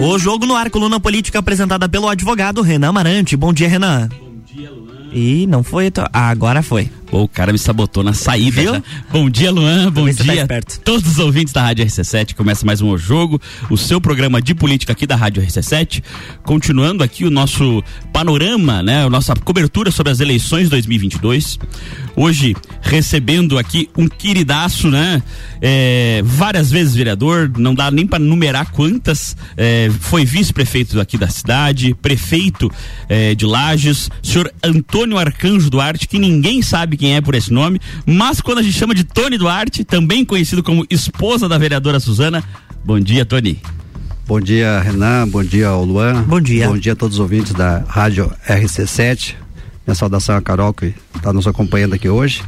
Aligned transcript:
O 0.00 0.18
Jogo 0.18 0.46
no 0.46 0.54
Ar, 0.54 0.70
coluna 0.70 1.00
política 1.00 1.40
apresentada 1.40 1.88
pelo 1.88 2.08
advogado 2.08 2.62
Renan 2.62 2.90
Amarante. 2.90 3.36
Bom 3.36 3.52
dia, 3.52 3.68
Renan. 3.68 4.08
Bom 4.08 4.38
dia, 4.46 4.70
Luan. 4.70 5.08
E 5.12 5.46
não 5.46 5.62
foi. 5.64 5.90
Ah, 6.12 6.28
agora 6.28 6.62
foi. 6.62 6.88
Pô, 7.10 7.22
o 7.22 7.28
cara 7.28 7.52
me 7.52 7.58
sabotou 7.58 8.02
na 8.02 8.12
saída. 8.12 8.62
Já. 8.62 8.82
Bom 9.10 9.30
dia, 9.30 9.50
Luan. 9.50 9.90
Bom 9.90 10.12
tá 10.12 10.22
dia. 10.22 10.46
Tá 10.46 10.60
todos 10.84 11.06
os 11.06 11.18
ouvintes 11.18 11.52
da 11.54 11.62
Rádio 11.62 11.86
RC7. 11.86 12.34
Começa 12.34 12.66
mais 12.66 12.82
um 12.82 12.98
Jogo, 12.98 13.40
o 13.70 13.76
seu 13.76 14.00
programa 14.00 14.42
de 14.42 14.54
política 14.54 14.92
aqui 14.92 15.06
da 15.06 15.16
Rádio 15.16 15.42
RC7. 15.42 16.02
Continuando 16.42 17.02
aqui 17.02 17.24
o 17.24 17.30
nosso 17.30 17.82
panorama, 18.12 18.82
né? 18.82 19.04
A 19.04 19.10
nossa 19.10 19.34
cobertura 19.34 19.90
sobre 19.90 20.12
as 20.12 20.20
eleições 20.20 20.68
2022. 20.68 21.58
Hoje, 22.14 22.54
recebendo 22.82 23.58
aqui 23.58 23.88
um 23.96 24.06
queridaço, 24.06 24.90
né? 24.90 25.22
É, 25.62 26.20
várias 26.24 26.70
vezes 26.70 26.94
vereador, 26.94 27.50
não 27.56 27.74
dá 27.74 27.90
nem 27.90 28.06
para 28.06 28.18
numerar 28.18 28.70
quantas. 28.72 29.34
É, 29.56 29.90
foi 30.00 30.26
vice-prefeito 30.26 31.00
aqui 31.00 31.16
da 31.16 31.28
cidade, 31.28 31.94
prefeito 31.94 32.70
é, 33.08 33.34
de 33.34 33.46
Lages, 33.46 34.10
senhor 34.22 34.52
Antônio 34.62 35.16
Arcanjo 35.16 35.70
Duarte, 35.70 36.06
que 36.06 36.18
ninguém 36.18 36.60
sabe 36.60 36.97
quem 36.98 37.16
é 37.16 37.20
por 37.20 37.34
esse 37.34 37.52
nome, 37.52 37.80
mas 38.04 38.40
quando 38.40 38.58
a 38.58 38.62
gente 38.62 38.76
chama 38.76 38.94
de 38.94 39.04
Tony 39.04 39.38
Duarte, 39.38 39.84
também 39.84 40.24
conhecido 40.24 40.62
como 40.62 40.86
esposa 40.90 41.48
da 41.48 41.56
vereadora 41.56 42.00
Suzana. 42.00 42.44
Bom 42.84 43.00
dia, 43.00 43.24
Tony. 43.24 43.60
Bom 44.26 44.40
dia, 44.40 44.80
Renan. 44.80 45.26
Bom 45.28 45.42
dia 45.42 45.68
ao 45.68 45.84
Luan. 45.84 46.22
Bom 46.24 46.40
dia. 46.40 46.68
Bom 46.68 46.76
dia 46.76 46.92
a 46.92 46.96
todos 46.96 47.16
os 47.16 47.20
ouvintes 47.20 47.54
da 47.54 47.84
Rádio 47.88 48.30
RC7. 48.46 49.34
Minha 49.86 49.94
saudação 49.94 50.36
a 50.36 50.42
Carol, 50.42 50.74
que 50.74 50.92
está 51.16 51.32
nos 51.32 51.46
acompanhando 51.46 51.94
aqui 51.94 52.08
hoje. 52.08 52.42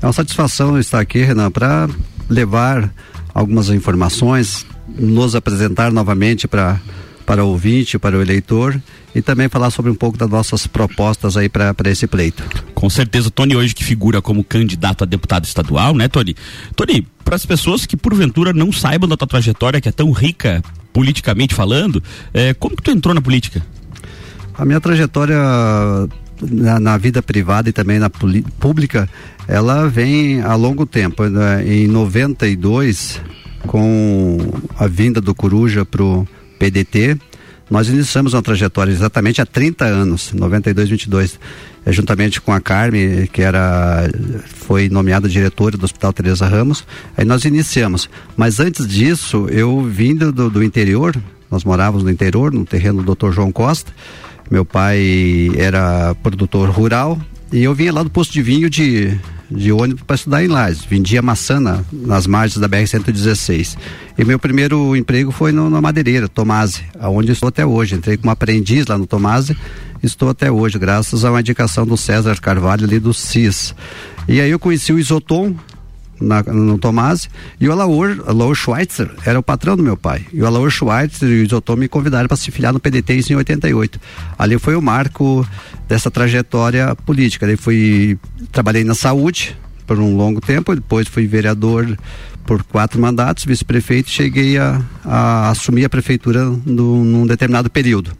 É 0.00 0.06
uma 0.06 0.12
satisfação 0.12 0.78
estar 0.78 1.00
aqui, 1.00 1.22
Renan, 1.22 1.50
para 1.50 1.88
levar 2.30 2.90
algumas 3.34 3.68
informações, 3.68 4.64
nos 4.98 5.34
apresentar 5.34 5.92
novamente 5.92 6.48
para 6.48 6.80
para 7.26 7.44
o 7.44 7.48
ouvinte, 7.48 7.98
para 7.98 8.16
o 8.16 8.22
eleitor 8.22 8.80
e 9.18 9.22
também 9.22 9.48
falar 9.48 9.70
sobre 9.70 9.90
um 9.90 9.96
pouco 9.96 10.16
das 10.16 10.30
nossas 10.30 10.66
propostas 10.68 11.36
aí 11.36 11.48
para 11.48 11.74
esse 11.86 12.06
pleito. 12.06 12.44
Com 12.72 12.88
certeza, 12.88 13.30
Tony 13.30 13.56
hoje 13.56 13.74
que 13.74 13.82
figura 13.82 14.22
como 14.22 14.44
candidato 14.44 15.02
a 15.02 15.06
deputado 15.06 15.44
estadual, 15.44 15.92
né, 15.92 16.06
Tony? 16.06 16.36
Tony, 16.76 17.04
para 17.24 17.34
as 17.34 17.44
pessoas 17.44 17.84
que 17.84 17.96
porventura 17.96 18.52
não 18.52 18.70
saibam 18.70 19.08
da 19.08 19.16
tua 19.16 19.26
trajetória 19.26 19.80
que 19.80 19.88
é 19.88 19.92
tão 19.92 20.12
rica 20.12 20.62
politicamente 20.92 21.52
falando, 21.52 22.00
é, 22.32 22.54
como 22.54 22.76
que 22.76 22.82
tu 22.82 22.92
entrou 22.92 23.12
na 23.12 23.20
política? 23.20 23.60
A 24.56 24.64
minha 24.64 24.80
trajetória 24.80 25.36
na, 26.40 26.78
na, 26.78 26.96
vida 26.96 27.20
privada 27.20 27.68
e 27.68 27.72
também 27.72 27.98
na 27.98 28.08
pública, 28.08 29.08
ela 29.48 29.88
vem 29.88 30.42
a 30.42 30.54
longo 30.54 30.86
tempo. 30.86 31.24
Né? 31.24 31.66
Em 31.66 31.88
92, 31.88 33.20
com 33.66 34.38
a 34.78 34.86
vinda 34.86 35.20
do 35.20 35.34
Coruja 35.34 35.84
pro 35.84 36.26
PDT, 36.58 37.18
nós 37.70 37.88
iniciamos 37.88 38.34
uma 38.34 38.42
trajetória 38.42 38.90
exatamente 38.90 39.40
há 39.40 39.46
30 39.46 39.84
anos, 39.84 40.32
92, 40.32 40.88
22, 40.88 41.40
é, 41.84 41.92
juntamente 41.92 42.40
com 42.40 42.52
a 42.52 42.60
Carme, 42.60 43.28
que 43.28 43.42
era 43.42 44.08
foi 44.46 44.88
nomeada 44.88 45.28
diretora 45.28 45.76
do 45.76 45.84
Hospital 45.84 46.12
Teresa 46.12 46.46
Ramos. 46.46 46.84
Aí 47.16 47.24
nós 47.24 47.44
iniciamos. 47.44 48.08
Mas 48.36 48.58
antes 48.60 48.86
disso, 48.86 49.46
eu 49.50 49.82
vindo 49.82 50.32
do, 50.32 50.48
do 50.48 50.62
interior, 50.62 51.14
nós 51.50 51.64
morávamos 51.64 52.02
no 52.02 52.10
interior, 52.10 52.52
no 52.52 52.64
terreno 52.64 53.02
do 53.02 53.14
Dr. 53.14 53.32
João 53.32 53.52
Costa. 53.52 53.92
Meu 54.50 54.64
pai 54.64 55.50
era 55.56 56.14
produtor 56.16 56.70
rural 56.70 57.18
e 57.52 57.62
eu 57.62 57.74
vinha 57.74 57.92
lá 57.92 58.02
do 58.02 58.10
posto 58.10 58.32
de 58.32 58.42
vinho 58.42 58.68
de 58.68 59.18
de 59.50 59.72
ônibus 59.72 60.02
para 60.02 60.16
estudar 60.16 60.44
em 60.44 60.48
Lages. 60.48 60.84
Vendia 60.84 61.22
maçã 61.22 61.58
na, 61.58 61.80
nas 61.92 62.26
margens 62.26 62.60
da 62.60 62.68
BR-116. 62.68 63.76
E 64.16 64.24
meu 64.24 64.38
primeiro 64.38 64.94
emprego 64.94 65.30
foi 65.30 65.52
no, 65.52 65.70
na 65.70 65.80
madeireira, 65.80 66.28
Tomase, 66.28 66.82
aonde 66.98 67.32
estou 67.32 67.48
até 67.48 67.64
hoje. 67.64 67.94
Entrei 67.94 68.16
como 68.16 68.30
aprendiz 68.30 68.86
lá 68.86 68.98
no 68.98 69.06
Tomase, 69.06 69.56
estou 70.02 70.28
até 70.28 70.50
hoje, 70.50 70.78
graças 70.78 71.24
a 71.24 71.30
uma 71.30 71.40
indicação 71.40 71.86
do 71.86 71.96
César 71.96 72.38
Carvalho 72.40 72.84
ali 72.84 72.98
do 72.98 73.14
CIS. 73.14 73.74
E 74.28 74.40
aí 74.40 74.50
eu 74.50 74.58
conheci 74.58 74.92
o 74.92 74.98
Isotom, 74.98 75.54
na, 76.20 76.42
no 76.42 76.78
Tomás, 76.78 77.28
e 77.60 77.68
o 77.68 77.72
Alaor, 77.72 78.22
Alaor 78.26 78.54
Schweitzer 78.54 79.10
era 79.24 79.38
o 79.38 79.42
patrão 79.42 79.76
do 79.76 79.82
meu 79.82 79.96
pai. 79.96 80.26
E 80.32 80.42
o 80.42 80.46
Alaor 80.46 80.70
Schweitzer 80.70 81.28
e 81.28 81.40
o 81.40 81.44
Isotô 81.44 81.76
me 81.76 81.88
convidaram 81.88 82.28
para 82.28 82.36
se 82.36 82.50
filiar 82.50 82.72
no 82.72 82.80
PDT 82.80 83.32
em 83.32 83.36
88. 83.36 84.00
Ali 84.38 84.58
foi 84.58 84.74
o 84.76 84.82
marco 84.82 85.46
dessa 85.88 86.10
trajetória 86.10 86.94
política. 86.94 87.46
Daí 87.46 87.56
fui, 87.56 88.18
trabalhei 88.52 88.84
na 88.84 88.94
saúde 88.94 89.56
por 89.86 89.98
um 89.98 90.16
longo 90.16 90.40
tempo, 90.40 90.74
depois 90.74 91.08
fui 91.08 91.26
vereador 91.26 91.96
por 92.44 92.62
quatro 92.62 93.00
mandatos, 93.00 93.44
vice-prefeito, 93.44 94.08
cheguei 94.08 94.58
a, 94.58 94.80
a, 95.04 95.50
assumir 95.50 95.84
a 95.84 95.88
prefeitura 95.88 96.44
num 96.44 97.26
determinado 97.26 97.68
período. 97.68 98.12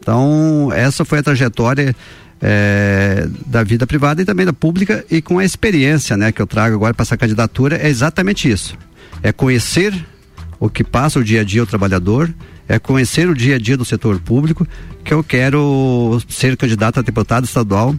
Então, 0.00 0.70
essa 0.74 1.04
foi 1.04 1.18
a 1.18 1.22
trajetória 1.22 1.94
é, 2.40 3.28
da 3.46 3.62
vida 3.62 3.86
privada 3.86 4.22
e 4.22 4.24
também 4.24 4.46
da 4.46 4.52
pública 4.52 5.04
e 5.10 5.20
com 5.20 5.38
a 5.38 5.44
experiência 5.44 6.16
né, 6.16 6.30
que 6.32 6.40
eu 6.40 6.46
trago 6.46 6.76
agora 6.76 6.94
para 6.94 7.02
essa 7.02 7.16
candidatura 7.16 7.76
é 7.76 7.88
exatamente 7.88 8.50
isso. 8.50 8.76
É 9.22 9.32
conhecer 9.32 9.94
o 10.60 10.68
que 10.68 10.84
passa 10.84 11.18
o 11.18 11.24
dia 11.24 11.40
a 11.40 11.44
dia 11.44 11.62
o 11.62 11.66
trabalhador, 11.66 12.32
é 12.68 12.78
conhecer 12.78 13.28
o 13.28 13.34
dia 13.34 13.56
a 13.56 13.58
dia 13.58 13.76
do 13.76 13.84
setor 13.84 14.18
público, 14.20 14.66
que 15.04 15.12
eu 15.12 15.22
quero 15.24 16.20
ser 16.28 16.56
candidato 16.56 16.98
a 16.98 17.02
deputado 17.02 17.44
estadual 17.44 17.94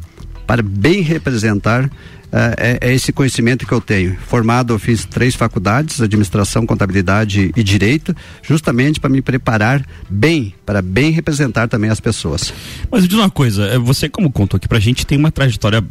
para 0.46 0.62
bem 0.62 1.02
representar 1.02 1.90
é, 2.32 2.78
é, 2.82 2.94
esse 2.94 3.12
conhecimento 3.12 3.66
que 3.66 3.74
eu 3.74 3.82
tenho. 3.82 4.16
Formado, 4.28 4.74
eu 4.74 4.80
fiz 4.80 5.04
três 5.06 5.36
faculdades, 5.36 6.02
administração, 6.02 6.66
contabilidade 6.66 7.52
e 7.56 7.64
direito, 7.64 8.16
justamente 8.44 9.00
para 9.00 9.10
me 9.10 9.22
preparar 9.22 9.84
bem, 10.10 10.54
para 10.66 10.82
bem 10.82 11.12
representar 11.12 11.68
também 11.68 11.90
as 11.90 12.00
pessoas. 12.00 12.54
Mas 12.92 13.08
diz 13.08 13.18
uma 13.18 13.30
coisa, 13.30 13.66
é, 13.66 13.78
você 13.80 14.08
como 14.08 14.32
contou 14.32 14.58
aqui 14.58 14.68
pra 14.68 14.80
gente 14.80 15.06
tem 15.06 15.18
uma 15.18 15.32
trajetória 15.32 15.84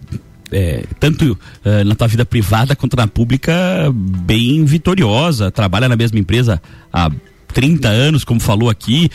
é, 0.50 0.84
tanto 0.98 1.32
uh, 1.32 1.84
na 1.84 1.94
tua 1.94 2.09
vida 2.09 2.25
privada 2.25 2.75
quanto 2.75 2.97
na 2.97 3.06
pública 3.06 3.53
bem 3.93 4.65
vitoriosa, 4.65 5.50
trabalha 5.50 5.88
na 5.88 5.97
mesma 5.97 6.19
empresa 6.19 6.62
há 6.91 7.10
30 7.53 7.88
anos, 7.88 8.25
como 8.25 8.38
falou 8.38 8.69
aqui, 8.69 9.10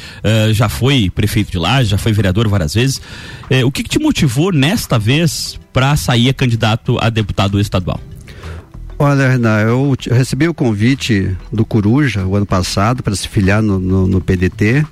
já 0.54 0.68
foi 0.68 1.10
prefeito 1.10 1.52
de 1.52 1.60
lá, 1.60 1.84
já 1.84 2.00
foi 2.00 2.12
vereador 2.12 2.48
várias 2.50 2.74
vezes. 2.74 3.00
O 3.64 3.72
que, 3.72 3.84
que, 3.84 3.90
te 3.90 4.00
motivou 4.00 4.52
nesta 4.52 4.98
vez 4.98 5.60
para 5.74 5.96
sair 5.98 6.34
candidato 6.34 6.98
a 7.02 7.10
deputado 7.10 7.60
estadual? 7.60 8.00
Olha, 8.98 9.28
Renan, 9.28 9.60
eu, 9.62 9.96
recebi 10.12 10.48
o 10.48 10.54
convite 10.54 11.36
do 11.52 11.66
Coruja 11.66 12.26
o 12.26 12.36
ano 12.36 12.46
passado 12.46 13.02
para 13.04 13.16
se 13.16 13.28
filiar 13.28 13.62
no, 13.62 13.80
no, 13.80 14.08
no 14.08 14.22
PDT 14.22 14.86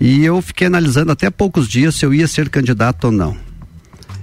e 0.00 0.24
eu 0.24 0.40
fiquei 0.40 0.66
analisando 0.66 1.12
até 1.12 1.28
poucos 1.30 1.68
dias 1.68 1.94
se 1.94 2.06
eu 2.06 2.14
ia 2.14 2.28
ser 2.28 2.48
candidato 2.48 3.04
ou 3.06 3.12
não. 3.12 3.36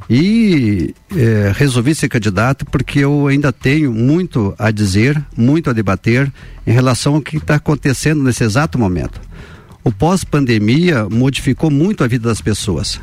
E 0.10 0.94
é, 1.16 1.54
resolvi 1.56 1.96
ser 1.96 2.10
candidato 2.10 2.66
porque 2.66 3.00
eu 3.00 3.28
ainda 3.28 3.52
tenho 3.54 3.94
muito 3.94 4.54
a 4.58 4.70
dizer, 4.70 5.24
muito 5.38 5.70
a 5.70 5.74
debater 5.74 6.32
em 6.68 6.72
relação 6.72 7.16
ao 7.16 7.22
que 7.22 7.38
está 7.38 7.56
acontecendo 7.56 8.22
nesse 8.22 8.44
exato 8.44 8.78
momento. 8.78 9.22
O 9.84 9.92
pós-pandemia 9.92 11.08
modificou 11.10 11.72
muito 11.72 12.04
a 12.04 12.08
vida 12.08 12.28
das 12.28 12.42
pessoas, 12.42 13.00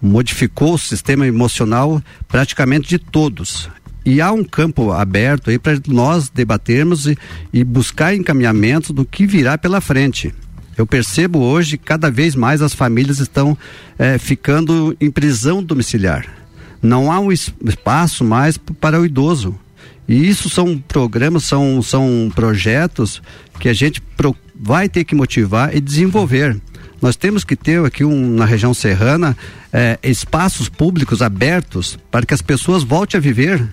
modificou 0.00 0.74
o 0.74 0.78
sistema 0.78 1.26
emocional 1.26 2.02
praticamente 2.28 2.88
de 2.88 2.98
todos. 2.98 3.68
E 4.04 4.20
há 4.20 4.32
um 4.32 4.42
campo 4.42 4.92
aberto 4.92 5.50
aí 5.50 5.58
para 5.58 5.78
nós 5.88 6.30
debatermos 6.30 7.06
e, 7.06 7.18
e 7.52 7.62
buscar 7.62 8.14
encaminhamentos 8.14 8.90
do 8.90 9.04
que 9.04 9.26
virá 9.26 9.58
pela 9.58 9.80
frente. 9.80 10.34
Eu 10.76 10.86
percebo 10.86 11.40
hoje 11.40 11.76
cada 11.76 12.10
vez 12.10 12.34
mais 12.34 12.62
as 12.62 12.72
famílias 12.72 13.18
estão 13.18 13.56
é, 13.98 14.16
ficando 14.16 14.96
em 15.00 15.10
prisão 15.10 15.62
domiciliar. 15.62 16.26
Não 16.82 17.12
há 17.12 17.20
um 17.20 17.30
espaço 17.30 18.24
mais 18.24 18.56
para 18.56 18.98
o 18.98 19.04
idoso. 19.04 19.54
E 20.08 20.28
isso 20.28 20.48
são 20.48 20.78
programas, 20.78 21.44
são, 21.44 21.82
são 21.82 22.32
projetos 22.34 23.22
que 23.60 23.68
a 23.68 23.72
gente 23.74 24.02
vai 24.58 24.88
ter 24.88 25.04
que 25.04 25.14
motivar 25.14 25.76
e 25.76 25.80
desenvolver. 25.80 26.58
Nós 27.00 27.16
temos 27.16 27.44
que 27.44 27.56
ter 27.56 27.84
aqui 27.84 28.04
um, 28.04 28.34
na 28.34 28.44
região 28.44 28.74
serrana 28.74 29.36
é, 29.72 29.98
espaços 30.02 30.68
públicos 30.68 31.22
abertos 31.22 31.98
para 32.10 32.26
que 32.26 32.34
as 32.34 32.42
pessoas 32.42 32.82
voltem 32.82 33.18
a 33.18 33.20
viver, 33.20 33.66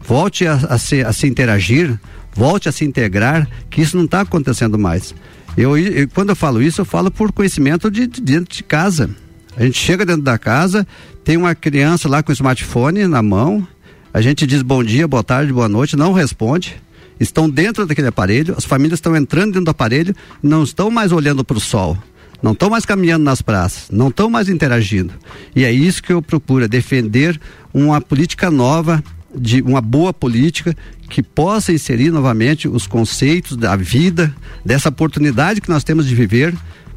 volte 0.00 0.46
a, 0.46 0.54
a, 0.54 0.78
se, 0.78 1.02
a 1.02 1.12
se 1.12 1.26
interagir, 1.26 1.98
volte 2.34 2.68
a 2.68 2.72
se 2.72 2.84
integrar, 2.84 3.48
que 3.70 3.80
isso 3.80 3.96
não 3.96 4.04
está 4.04 4.20
acontecendo 4.20 4.78
mais. 4.78 5.14
Eu, 5.56 5.76
eu, 5.78 6.08
quando 6.08 6.30
eu 6.30 6.36
falo 6.36 6.62
isso, 6.62 6.82
eu 6.82 6.84
falo 6.84 7.10
por 7.10 7.32
conhecimento 7.32 7.90
de, 7.90 8.06
de, 8.06 8.20
dentro 8.20 8.54
de 8.54 8.62
casa. 8.62 9.10
A 9.56 9.64
gente 9.64 9.78
chega 9.78 10.04
dentro 10.04 10.22
da 10.22 10.38
casa, 10.38 10.86
tem 11.24 11.36
uma 11.36 11.54
criança 11.54 12.08
lá 12.08 12.22
com 12.22 12.30
o 12.30 12.32
smartphone 12.32 13.06
na 13.06 13.22
mão, 13.22 13.66
a 14.12 14.20
gente 14.20 14.46
diz 14.46 14.62
bom 14.62 14.84
dia, 14.84 15.08
boa 15.08 15.24
tarde, 15.24 15.52
boa 15.52 15.68
noite, 15.68 15.96
não 15.96 16.12
responde. 16.12 16.76
Estão 17.18 17.50
dentro 17.50 17.84
daquele 17.86 18.06
aparelho, 18.08 18.54
as 18.56 18.64
famílias 18.64 18.98
estão 18.98 19.16
entrando 19.16 19.46
dentro 19.46 19.64
do 19.64 19.70
aparelho, 19.70 20.14
não 20.42 20.62
estão 20.62 20.90
mais 20.90 21.10
olhando 21.10 21.44
para 21.44 21.56
o 21.56 21.60
sol, 21.60 21.98
não 22.42 22.52
estão 22.52 22.70
mais 22.70 22.84
caminhando 22.84 23.24
nas 23.24 23.42
praças, 23.42 23.88
não 23.90 24.08
estão 24.08 24.30
mais 24.30 24.48
interagindo. 24.48 25.14
E 25.54 25.64
é 25.64 25.72
isso 25.72 26.02
que 26.02 26.12
eu 26.12 26.22
procuro, 26.22 26.64
é 26.64 26.68
defender 26.68 27.40
uma 27.72 28.00
política 28.00 28.50
nova 28.50 29.02
de 29.34 29.60
uma 29.62 29.80
boa 29.80 30.12
política 30.12 30.74
que 31.08 31.22
possa 31.22 31.72
inserir 31.72 32.10
novamente 32.10 32.68
os 32.68 32.86
conceitos 32.86 33.56
da 33.56 33.76
vida, 33.76 34.34
dessa 34.64 34.88
oportunidade 34.88 35.60
que 35.60 35.68
nós 35.68 35.84
temos 35.84 36.06
de 36.06 36.14
viver, 36.14 36.54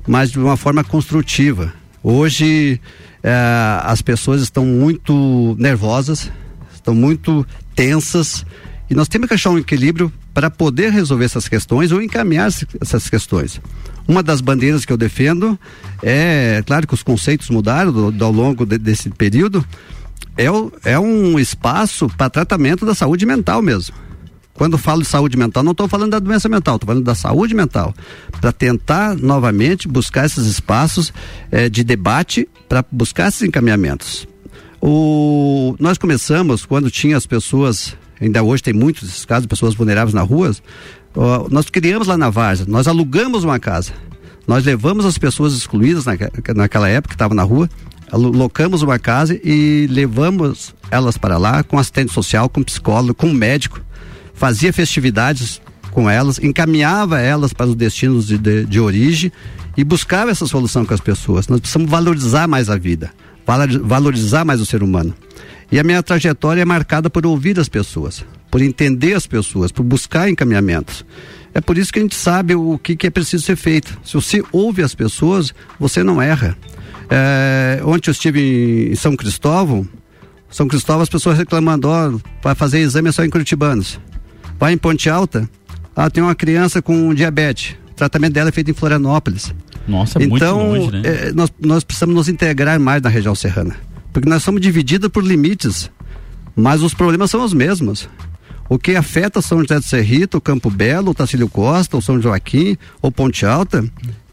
mas 0.08 0.32
de 0.32 0.40
uma 0.40 0.58
forma 0.58 0.84
construtiva. 0.84 1.74
Hoje 2.04 2.80
é, 3.24 3.32
as 3.84 4.02
pessoas 4.02 4.42
estão 4.42 4.66
muito 4.66 5.56
nervosas, 5.60 6.32
estão 6.74 6.96
muito 6.96 7.46
tensas 7.76 8.46
e 8.92 8.94
nós 8.94 9.08
temos 9.08 9.30
que 9.30 9.34
achar 9.34 9.50
um 9.52 9.58
equilíbrio 9.58 10.12
para 10.34 10.50
poder 10.50 10.92
resolver 10.92 11.24
essas 11.24 11.48
questões 11.48 11.94
ou 11.94 12.02
encaminhar 12.02 12.52
essas 12.82 13.10
questões. 13.10 13.62
Uma 14.06 14.22
das 14.22 14.42
bandeiras 14.42 14.84
que 14.84 14.92
eu 14.92 14.98
defendo 14.98 15.58
é, 16.04 16.62
claro 16.66 16.86
que 16.86 16.94
os 16.94 17.02
conceitos 17.02 17.50
mudaram 17.50 17.94
do, 17.94 18.12
do, 18.12 18.26
ao 18.26 18.34
longo 18.34 18.66
de, 18.66 18.78
desse 18.78 19.10
período, 19.10 19.66
é, 20.38 20.48
é 20.84 21.00
um 21.00 21.40
espaço 21.40 22.10
para 22.18 22.30
tratamento 22.30 22.86
da 22.86 22.94
saúde 22.94 23.26
mental 23.26 23.62
mesmo. 23.62 23.96
Quando 24.54 24.78
falo 24.78 25.02
de 25.02 25.08
saúde 25.08 25.38
mental, 25.38 25.64
não 25.64 25.72
estou 25.72 25.88
falando 25.88 26.12
da 26.12 26.20
doença 26.20 26.50
mental, 26.50 26.76
estou 26.76 26.88
falando 26.88 27.06
da 27.06 27.16
saúde 27.16 27.56
mental. 27.56 27.96
Para 28.42 28.52
tentar 28.52 29.16
novamente 29.16 29.88
buscar 29.88 30.26
esses 30.26 30.46
espaços 30.46 31.14
eh, 31.50 31.70
de 31.70 31.82
debate, 31.82 32.46
para 32.68 32.84
buscar 32.92 33.30
esses 33.30 33.42
encaminhamentos. 33.42 34.28
O, 34.82 35.78
nós 35.80 35.98
começamos 35.98 36.66
quando 36.66 36.92
tinha 36.92 37.16
as 37.16 37.26
pessoas, 37.26 37.96
ainda 38.22 38.44
hoje 38.44 38.64
tem 38.64 38.74
muitos 38.74 39.04
desses 39.04 39.26
casos, 39.26 39.48
pessoas 39.48 39.74
vulneráveis 39.74 40.14
na 40.14 40.22
rua. 40.22 40.56
nós 41.50 41.70
criamos 41.70 42.08
lá 42.08 42.18
na 42.18 42.30
Varsa, 42.30 42.66
nós 42.68 42.88
alugamos 42.88 43.44
uma 43.44 43.60
casa. 43.60 43.92
Nós 44.48 44.66
levamos 44.66 45.06
as 45.06 45.18
pessoas 45.18 45.54
excluídas 45.54 46.06
na, 46.06 46.14
naquela 46.56 46.90
época 46.90 47.10
que 47.10 47.16
estavam 47.16 47.36
na 47.36 47.44
rua, 47.44 47.70
locamos 48.12 48.82
uma 48.82 49.00
casa 49.00 49.40
e 49.44 49.88
levamos 49.90 50.74
elas 50.90 51.18
para 51.18 51.38
lá 51.38 51.64
com 51.64 51.78
assistente 51.78 52.12
social, 52.12 52.50
com 52.50 52.64
psicólogo, 52.64 53.14
com 53.14 53.32
médico 53.32 53.82
fazia 54.42 54.74
festividades 54.74 55.62
com 55.92 56.10
elas, 56.10 56.40
encaminhava 56.40 57.20
elas 57.20 57.54
para 57.54 57.68
os 57.68 57.76
destinos 57.76 58.26
de, 58.26 58.40
de, 58.40 58.66
de 58.66 58.80
origem 58.80 59.32
e 59.78 59.84
buscava 59.84 60.32
essa 60.32 60.48
solução 60.48 60.84
com 60.84 60.96
as 60.96 61.00
pessoas. 61.00 61.48
Nós 61.48 61.60
precisamos 61.60 61.88
valorizar 61.88 62.48
mais 62.48 62.68
a 62.68 62.76
vida, 62.76 63.12
valorizar 63.84 64.44
mais 64.44 64.60
o 64.60 64.66
ser 64.66 64.82
humano. 64.82 65.14
E 65.72 65.80
a 65.80 65.84
minha 65.84 66.04
trajetória 66.04 66.62
é 66.62 66.66
marcada 66.66 67.10
por 67.10 67.26
ouvir 67.26 67.60
as 67.60 67.70
pessoas, 67.70 68.26
por 68.50 68.62
entender 68.62 69.14
as 69.14 69.26
pessoas, 69.26 69.72
por 69.72 69.84
buscar 69.84 70.30
encaminhamentos. 70.30 71.06
É 71.54 71.62
por 71.62 71.78
isso 71.78 71.92
que 71.92 72.00
a 72.00 72.02
gente 72.02 72.16
sabe 72.16 72.56
o 72.56 72.78
que, 72.78 72.96
que 72.96 73.08
é 73.08 73.10
preciso 73.10 73.46
ser 73.46 73.56
feito. 73.56 73.98
Se 74.04 74.14
você 74.14 74.44
ouve 74.52 74.82
as 74.82 74.96
pessoas, 74.96 75.54
você 75.80 76.04
não 76.04 76.22
erra. 76.22 76.58
É, 77.10 77.82
ontem 77.84 78.10
eu 78.10 78.12
estive 78.14 78.90
em 78.92 78.96
São 78.96 79.16
Cristóvão, 79.16 79.88
São 80.50 80.68
Cristóvão 80.68 81.04
as 81.04 81.10
pessoas 81.10 81.38
reclamando, 81.38 81.90
ó, 81.90 82.18
para 82.42 82.56
fazer 82.56 82.80
exame 82.80 83.10
é 83.10 83.12
só 83.12 83.24
em 83.24 83.30
Curitibanos. 83.30 84.00
Vai 84.60 84.74
em 84.74 84.78
Ponte 84.78 85.10
Alta, 85.10 85.50
ah, 85.96 86.10
tem 86.10 86.24
uma 86.24 86.36
criança 86.36 86.82
com 86.82 87.14
diabetes. 87.14 87.76
O 87.92 87.96
tratamento 87.96 88.34
dela 88.34 88.50
é 88.50 88.52
feito 88.52 88.72
em 88.72 88.74
Florianópolis. 88.74 89.54
Nossa, 89.88 90.22
então, 90.22 90.70
muito 90.70 90.86
longe, 90.86 90.92
né? 90.92 91.02
É, 91.04 91.32
nós, 91.34 91.52
nós 91.60 91.84
precisamos 91.84 92.16
nos 92.16 92.30
integrar 92.30 92.80
mais 92.80 93.02
na 93.02 93.10
região 93.10 93.36
serrana. 93.36 93.76
Porque 94.12 94.30
nós 94.30 94.44
somos 94.44 94.62
divididos 94.62 95.10
por 95.10 95.24
limites, 95.24 95.90
mas 96.56 96.82
os 96.82 96.94
problemas 96.94 97.32
são 97.32 97.44
os 97.44 97.54
mesmos. 97.54 98.10
O 98.70 98.80
que 98.80 98.96
afeta 98.96 99.42
São 99.42 99.60
José 99.60 99.80
do 99.80 99.86
Cerrito, 99.86 100.40
Campo 100.40 100.70
Belo, 100.70 101.12
o 101.12 101.14
Tacílio 101.14 101.50
Costa, 101.50 101.98
o 101.98 102.02
São 102.02 102.22
Joaquim 102.22 102.78
ou 103.02 103.12
Ponte 103.12 103.46
Alta 103.46 103.84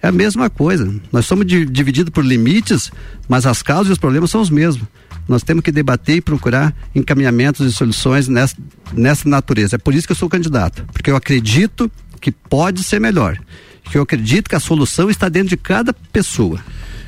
é 0.01 0.09
a 0.09 0.13
mesma 0.13 0.49
coisa. 0.49 0.95
Nós 1.13 1.27
somos 1.27 1.45
divididos 1.45 2.13
por 2.13 2.25
limites, 2.25 2.93
mas 3.29 3.47
as 3.47 3.63
causas 3.63 3.89
e 3.89 3.93
os 3.93 3.99
problemas 3.99 4.31
são 4.31 4.41
os 4.41 4.49
mesmos. 4.49 4.87
Nós 5.27 5.43
temos 5.43 5.63
que 5.63 5.73
debater 5.73 6.17
e 6.17 6.21
procurar 6.21 6.75
encaminhamentos 6.95 7.67
e 7.67 7.73
soluções 7.73 8.29
nessa, 8.29 8.57
nessa 8.93 9.29
natureza. 9.29 9.75
É 9.75 9.79
por 9.79 9.93
isso 9.93 10.07
que 10.07 10.13
eu 10.13 10.17
sou 10.17 10.29
candidato, 10.29 10.85
porque 10.93 11.11
eu 11.11 11.17
acredito 11.17 11.91
que 12.21 12.31
pode 12.31 12.83
ser 12.85 13.01
melhor. 13.01 13.39
Que 13.91 13.99
eu 13.99 14.03
acredito 14.03 14.49
que 14.49 14.55
a 14.55 14.61
solução 14.61 15.11
está 15.11 15.29
dentro 15.29 15.49
de 15.49 15.57
cada 15.57 15.93
pessoa. 15.93 16.61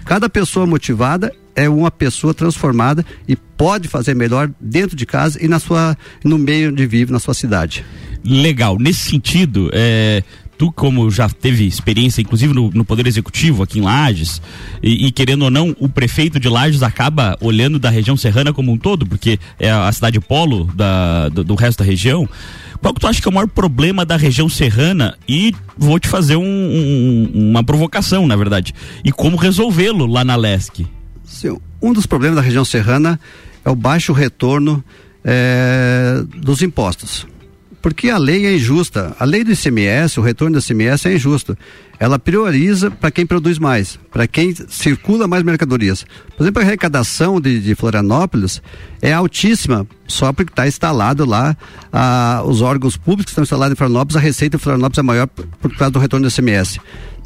Cada 0.05 0.29
pessoa 0.29 0.67
motivada 0.67 1.33
é 1.61 1.69
uma 1.69 1.91
pessoa 1.91 2.33
transformada 2.33 3.05
e 3.29 3.37
pode 3.37 3.87
fazer 3.87 4.15
melhor 4.15 4.51
dentro 4.59 4.97
de 4.97 5.05
casa 5.05 5.39
e 5.43 5.47
na 5.47 5.59
sua 5.59 5.97
no 6.25 6.39
meio 6.39 6.71
onde 6.71 6.87
vive 6.87 7.13
na 7.13 7.19
sua 7.19 7.35
cidade. 7.35 7.85
Legal. 8.25 8.79
Nesse 8.79 9.11
sentido, 9.11 9.71
é, 9.73 10.23
tu 10.57 10.73
como 10.73 11.11
já 11.11 11.29
teve 11.29 11.67
experiência, 11.67 12.23
inclusive 12.23 12.55
no, 12.55 12.71
no 12.71 12.85
Poder 12.85 13.07
Executivo 13.07 13.63
aqui 13.63 13.79
em 13.79 13.83
Lages, 13.83 14.41
e, 14.83 15.07
e, 15.07 15.13
querendo 15.13 15.43
ou 15.43 15.51
não, 15.51 15.77
o 15.79 15.89
prefeito 15.89 16.41
de 16.41 16.49
Lages 16.49 16.83
acaba 16.83 17.37
olhando 17.41 17.79
da 17.79 17.91
região 17.91 18.17
serrana 18.17 18.53
como 18.53 18.73
um 18.73 18.79
todo, 18.79 19.07
porque 19.07 19.39
é 19.59 19.71
a 19.71 19.93
cidade 19.93 20.19
polo 20.21 20.65
da, 20.75 21.29
do, 21.29 21.45
do 21.45 21.55
resto 21.55 21.81
da 21.81 21.85
região. 21.85 22.29
Qual 22.81 22.95
que 22.95 23.01
tu 23.01 23.07
acha 23.07 23.21
que 23.21 23.29
é 23.29 23.31
o 23.31 23.35
maior 23.35 23.49
problema 23.49 24.07
da 24.07 24.17
região 24.17 24.49
serrana? 24.49 25.17
E 25.29 25.55
vou 25.77 25.99
te 25.99 26.09
fazer 26.09 26.37
um, 26.37 26.43
um, 26.43 27.31
uma 27.35 27.63
provocação, 27.63 28.27
na 28.27 28.37
verdade. 28.37 28.75
E 29.05 29.13
como 29.13 29.37
resolvê-lo 29.37 30.07
lá 30.07 30.25
na 30.25 30.37
LESC? 30.37 30.87
Sim, 31.41 31.57
um 31.81 31.95
dos 31.95 32.05
problemas 32.05 32.37
da 32.37 32.43
região 32.43 32.67
serrana 32.67 33.19
é 33.65 33.71
o 33.71 33.75
baixo 33.75 34.13
retorno 34.13 34.85
é, 35.25 36.23
dos 36.37 36.61
impostos 36.61 37.27
porque 37.83 38.11
a 38.11 38.19
lei 38.19 38.45
é 38.45 38.55
injusta. 38.55 39.17
A 39.19 39.25
lei 39.25 39.43
do 39.43 39.53
ICMS, 39.53 40.21
o 40.21 40.23
retorno 40.23 40.59
do 40.59 40.63
ICMS 40.63 41.09
é 41.09 41.15
injusto. 41.15 41.57
Ela 41.99 42.19
prioriza 42.19 42.91
para 42.91 43.11
quem 43.11 43.25
produz 43.25 43.59
mais, 43.59 43.99
para 44.11 44.27
quem 44.27 44.55
circula 44.69 45.27
mais 45.27 45.43
mercadorias. 45.43 46.05
Por 46.37 46.45
exemplo, 46.45 46.63
a 46.63 46.67
arrecadação 46.67 47.41
de, 47.41 47.59
de 47.59 47.75
Florianópolis 47.75 48.61
é 49.01 49.15
altíssima, 49.15 49.87
só 50.07 50.31
porque 50.31 50.53
está 50.53 50.69
instalado 50.69 51.25
lá 51.25 51.57
ah, 51.91 52.43
os 52.45 52.61
órgãos 52.61 52.99
públicos 52.99 53.27
que 53.27 53.31
estão 53.31 53.45
instalados 53.45 53.73
em 53.73 53.77
Florianópolis, 53.77 54.17
a 54.17 54.21
receita 54.21 54.59
de 54.59 54.63
Florianópolis 54.63 54.99
é 54.99 55.03
maior 55.03 55.27
por, 55.27 55.47
por 55.47 55.75
causa 55.75 55.91
do 55.91 55.99
retorno 55.99 56.29
do 56.29 56.31
ICMS 56.31 56.81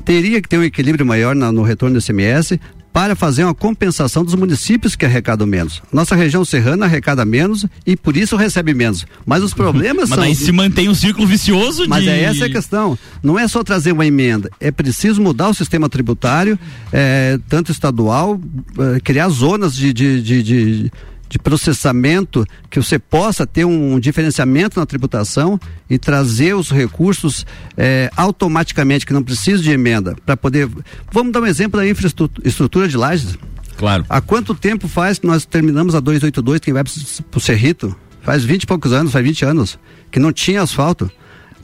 teria 0.04 0.40
que 0.40 0.48
ter 0.48 0.58
um 0.58 0.62
equilíbrio 0.62 1.06
maior 1.06 1.34
na, 1.34 1.50
no 1.50 1.62
retorno 1.62 1.98
do 1.98 2.02
ICMS 2.02 2.60
para 2.94 3.16
fazer 3.16 3.42
uma 3.42 3.52
compensação 3.52 4.24
dos 4.24 4.36
municípios 4.36 4.94
que 4.94 5.04
arrecadam 5.04 5.48
menos. 5.48 5.82
Nossa 5.92 6.14
região 6.14 6.44
serrana 6.44 6.86
arrecada 6.86 7.24
menos 7.24 7.66
e 7.84 7.96
por 7.96 8.16
isso 8.16 8.36
recebe 8.36 8.72
menos. 8.72 9.04
Mas 9.26 9.42
os 9.42 9.52
problemas 9.52 10.08
Mas 10.08 10.10
são. 10.10 10.18
Mas 10.18 10.26
aí 10.28 10.34
se 10.36 10.52
mantém 10.52 10.88
um 10.88 10.94
círculo 10.94 11.26
vicioso 11.26 11.86
Mas 11.88 12.04
de... 12.04 12.08
é 12.08 12.22
essa 12.22 12.44
a 12.44 12.48
questão. 12.48 12.96
Não 13.20 13.36
é 13.36 13.48
só 13.48 13.64
trazer 13.64 13.90
uma 13.90 14.06
emenda, 14.06 14.48
é 14.60 14.70
preciso 14.70 15.20
mudar 15.20 15.48
o 15.48 15.54
sistema 15.54 15.88
tributário, 15.88 16.56
é, 16.92 17.36
tanto 17.48 17.72
estadual, 17.72 18.40
é, 18.78 19.00
criar 19.00 19.28
zonas 19.28 19.74
de, 19.74 19.92
de, 19.92 20.22
de, 20.22 20.42
de 20.44 20.92
de 21.34 21.38
processamento, 21.40 22.46
que 22.70 22.80
você 22.80 22.96
possa 22.96 23.44
ter 23.44 23.64
um 23.64 23.98
diferenciamento 23.98 24.78
na 24.78 24.86
tributação 24.86 25.58
e 25.90 25.98
trazer 25.98 26.54
os 26.54 26.70
recursos 26.70 27.44
é, 27.76 28.08
automaticamente, 28.16 29.04
que 29.04 29.12
não 29.12 29.20
precisa 29.20 29.60
de 29.60 29.72
emenda, 29.72 30.14
para 30.24 30.36
poder. 30.36 30.68
Vamos 31.10 31.32
dar 31.32 31.40
um 31.40 31.46
exemplo 31.46 31.80
da 31.80 31.88
infraestrutura 31.88 32.86
de 32.86 32.96
lajes. 32.96 33.36
Claro. 33.76 34.06
Há 34.08 34.20
quanto 34.20 34.54
tempo 34.54 34.86
faz 34.86 35.18
que 35.18 35.26
nós 35.26 35.44
terminamos 35.44 35.96
a 35.96 36.00
282, 36.00 36.60
quem 36.60 36.72
vai 36.72 36.84
para 36.84 37.36
o 37.36 37.40
Cerrito? 37.40 37.96
Faz 38.22 38.44
20 38.44 38.62
e 38.62 38.66
poucos 38.68 38.92
anos, 38.92 39.10
faz 39.10 39.24
20 39.24 39.44
anos, 39.44 39.76
que 40.12 40.20
não 40.20 40.32
tinha 40.32 40.62
asfalto. 40.62 41.10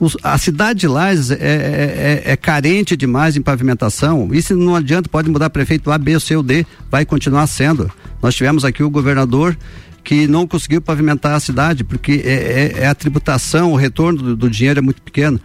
Os, 0.01 0.17
a 0.23 0.35
cidade 0.35 0.79
de 0.79 0.87
Lages 0.87 1.29
é, 1.29 1.35
é, 1.35 2.21
é, 2.25 2.31
é, 2.31 2.35
carente 2.35 2.97
demais 2.97 3.37
em 3.37 3.41
pavimentação. 3.41 4.29
Isso 4.33 4.55
não 4.55 4.75
adianta, 4.75 5.07
pode 5.07 5.29
mudar 5.29 5.51
prefeito 5.51 5.91
A, 5.91 5.97
B, 5.99 6.19
C 6.19 6.35
ou 6.35 6.41
D, 6.41 6.65
vai 6.89 7.05
continuar 7.05 7.45
sendo. 7.45 7.87
Nós 8.19 8.33
tivemos 8.33 8.65
aqui 8.65 8.81
o 8.81 8.89
governador 8.89 9.55
que 10.03 10.25
não 10.25 10.47
conseguiu 10.47 10.81
pavimentar 10.81 11.35
a 11.35 11.39
cidade, 11.39 11.83
porque 11.83 12.13
é, 12.25 12.31
é, 12.31 12.79
é 12.79 12.87
a 12.87 12.95
tributação, 12.95 13.73
o 13.73 13.75
retorno 13.75 14.23
do, 14.23 14.35
do, 14.35 14.49
dinheiro 14.49 14.79
é 14.79 14.81
muito 14.81 15.03
pequeno. 15.03 15.39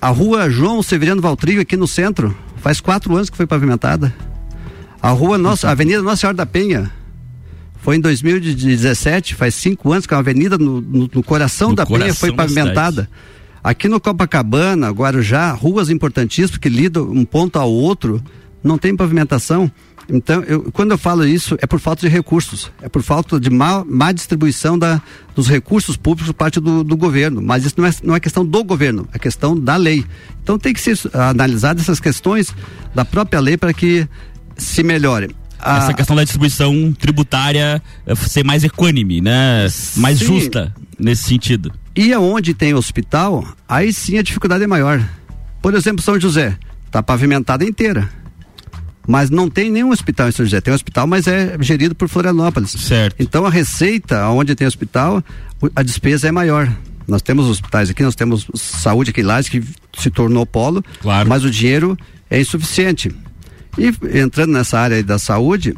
A 0.00 0.10
rua 0.10 0.48
João 0.48 0.80
Severiano 0.80 1.20
Valtrigo, 1.20 1.60
aqui 1.60 1.76
no 1.76 1.88
centro, 1.88 2.36
faz 2.58 2.80
quatro 2.80 3.16
anos 3.16 3.28
que 3.28 3.36
foi 3.36 3.48
pavimentada. 3.48 4.14
A 5.02 5.10
rua 5.10 5.36
Nossa, 5.36 5.66
a 5.66 5.72
Avenida 5.72 6.00
Nossa 6.02 6.18
Senhora 6.18 6.36
da 6.36 6.46
Penha, 6.46 6.88
foi 7.80 7.96
em 7.96 8.00
2017, 8.00 9.34
faz 9.34 9.56
cinco 9.56 9.90
anos 9.92 10.06
que 10.06 10.14
a 10.14 10.18
avenida 10.18 10.56
no, 10.56 10.80
no, 10.80 11.10
no 11.12 11.22
coração 11.24 11.70
no 11.70 11.74
da 11.74 11.84
coração 11.84 12.06
Penha 12.06 12.14
foi 12.14 12.32
pavimentada. 12.32 13.10
Aqui 13.66 13.88
no 13.88 13.98
Copacabana, 13.98 14.90
Guarujá, 14.90 15.50
ruas 15.50 15.90
importantíssimas 15.90 16.56
que 16.56 16.68
lidam 16.68 17.10
um 17.10 17.24
ponto 17.24 17.58
ao 17.58 17.68
outro, 17.68 18.22
não 18.62 18.78
tem 18.78 18.94
pavimentação. 18.94 19.68
Então, 20.08 20.40
eu, 20.44 20.70
quando 20.70 20.92
eu 20.92 20.98
falo 20.98 21.26
isso, 21.26 21.58
é 21.60 21.66
por 21.66 21.80
falta 21.80 22.02
de 22.02 22.08
recursos, 22.08 22.70
é 22.80 22.88
por 22.88 23.02
falta 23.02 23.40
de 23.40 23.50
má, 23.50 23.84
má 23.84 24.12
distribuição 24.12 24.78
da, 24.78 25.02
dos 25.34 25.48
recursos 25.48 25.96
públicos 25.96 26.28
por 26.28 26.38
parte 26.38 26.60
do, 26.60 26.84
do 26.84 26.96
governo. 26.96 27.42
Mas 27.42 27.64
isso 27.64 27.74
não 27.76 27.86
é, 27.88 27.90
não 28.04 28.14
é 28.14 28.20
questão 28.20 28.46
do 28.46 28.62
governo, 28.62 29.08
é 29.12 29.18
questão 29.18 29.58
da 29.58 29.74
lei. 29.74 30.06
Então, 30.40 30.60
tem 30.60 30.72
que 30.72 30.80
ser 30.80 30.96
analisadas 31.12 31.82
essas 31.82 31.98
questões 31.98 32.54
da 32.94 33.04
própria 33.04 33.40
lei 33.40 33.56
para 33.56 33.74
que 33.74 34.06
se 34.56 34.84
melhore. 34.84 35.34
Essa 35.62 35.94
questão 35.94 36.14
da 36.14 36.22
distribuição 36.22 36.92
tributária 36.92 37.82
eh, 38.06 38.14
ser 38.14 38.44
mais 38.44 38.62
equânime, 38.64 39.20
né? 39.20 39.66
Mais 39.96 40.18
sim. 40.18 40.26
justa 40.26 40.74
nesse 40.98 41.24
sentido. 41.24 41.72
E 41.94 42.12
aonde 42.12 42.54
tem 42.54 42.74
hospital, 42.74 43.46
aí 43.68 43.92
sim 43.92 44.18
a 44.18 44.22
dificuldade 44.22 44.64
é 44.64 44.66
maior. 44.66 45.02
Por 45.62 45.74
exemplo, 45.74 46.02
São 46.02 46.20
José, 46.20 46.56
está 46.86 47.02
pavimentada 47.02 47.64
inteira. 47.64 48.08
Mas 49.06 49.30
não 49.30 49.48
tem 49.48 49.70
nenhum 49.70 49.90
hospital 49.90 50.28
em 50.28 50.32
São 50.32 50.44
José. 50.44 50.60
Tem 50.60 50.72
um 50.72 50.74
hospital, 50.74 51.06
mas 51.06 51.26
é 51.26 51.56
gerido 51.60 51.94
por 51.94 52.08
Florianópolis. 52.08 52.72
Certo. 52.72 53.16
Então 53.18 53.46
a 53.46 53.50
receita, 53.50 54.28
onde 54.28 54.54
tem 54.54 54.66
hospital, 54.66 55.22
a 55.74 55.82
despesa 55.82 56.28
é 56.28 56.32
maior. 56.32 56.70
Nós 57.06 57.22
temos 57.22 57.46
hospitais 57.46 57.88
aqui, 57.88 58.02
nós 58.02 58.16
temos 58.16 58.48
saúde 58.54 59.10
aqui 59.10 59.22
lá, 59.22 59.40
que 59.42 59.62
se 59.96 60.10
tornou 60.10 60.44
polo, 60.44 60.84
claro. 61.00 61.28
mas 61.28 61.44
o 61.44 61.50
dinheiro 61.50 61.96
é 62.28 62.40
insuficiente. 62.40 63.14
E 63.78 64.18
entrando 64.18 64.52
nessa 64.52 64.78
área 64.78 65.02
da 65.02 65.18
saúde, 65.18 65.74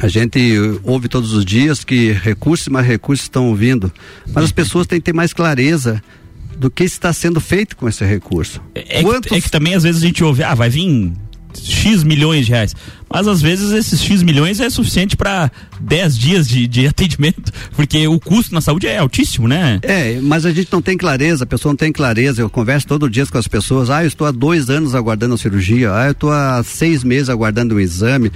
a 0.00 0.08
gente 0.08 0.40
ouve 0.82 1.08
todos 1.08 1.32
os 1.32 1.44
dias 1.44 1.84
que 1.84 2.12
recursos 2.12 2.66
e 2.66 2.70
mais 2.70 2.86
recursos 2.86 3.24
estão 3.24 3.54
vindo, 3.54 3.92
mas 4.32 4.44
as 4.44 4.52
pessoas 4.52 4.86
têm 4.86 4.98
que 4.98 5.04
ter 5.04 5.12
mais 5.12 5.32
clareza 5.32 6.02
do 6.56 6.70
que 6.70 6.84
está 6.84 7.12
sendo 7.12 7.40
feito 7.40 7.76
com 7.76 7.88
esse 7.88 8.04
recurso. 8.04 8.62
É, 8.74 9.00
é, 9.00 9.02
Quantos... 9.02 9.28
que, 9.28 9.34
é 9.34 9.40
que 9.40 9.50
também 9.50 9.74
às 9.74 9.82
vezes 9.82 10.02
a 10.02 10.06
gente 10.06 10.22
ouve, 10.22 10.42
ah, 10.42 10.54
vai 10.54 10.68
vir 10.68 11.12
X 11.54 12.02
milhões 12.04 12.46
de 12.46 12.52
reais. 12.52 12.74
Mas 13.12 13.26
às 13.26 13.42
vezes 13.42 13.72
esses 13.72 14.00
X 14.00 14.22
milhões 14.22 14.60
é 14.60 14.70
suficiente 14.70 15.16
para 15.16 15.50
10 15.80 16.18
dias 16.18 16.48
de, 16.48 16.66
de 16.66 16.86
atendimento, 16.88 17.52
porque 17.74 18.06
o 18.06 18.20
custo 18.20 18.54
na 18.54 18.60
saúde 18.60 18.86
é 18.86 18.98
altíssimo, 18.98 19.48
né? 19.48 19.80
É, 19.82 20.20
mas 20.22 20.46
a 20.46 20.52
gente 20.52 20.72
não 20.72 20.80
tem 20.80 20.96
clareza, 20.96 21.44
a 21.44 21.46
pessoa 21.46 21.72
não 21.72 21.76
tem 21.76 21.92
clareza. 21.92 22.40
Eu 22.40 22.48
converso 22.48 22.86
todo 22.86 23.10
dia 23.10 23.26
com 23.26 23.38
as 23.38 23.48
pessoas. 23.48 23.90
Ah, 23.90 24.04
eu 24.04 24.08
estou 24.08 24.26
há 24.26 24.30
dois 24.30 24.70
anos 24.70 24.94
aguardando 24.94 25.34
a 25.34 25.38
cirurgia. 25.38 25.92
Ah, 25.92 26.06
eu 26.06 26.12
estou 26.12 26.32
há 26.32 26.62
seis 26.62 27.02
meses 27.02 27.28
aguardando 27.28 27.74
o 27.74 27.80
exame. 27.80 28.30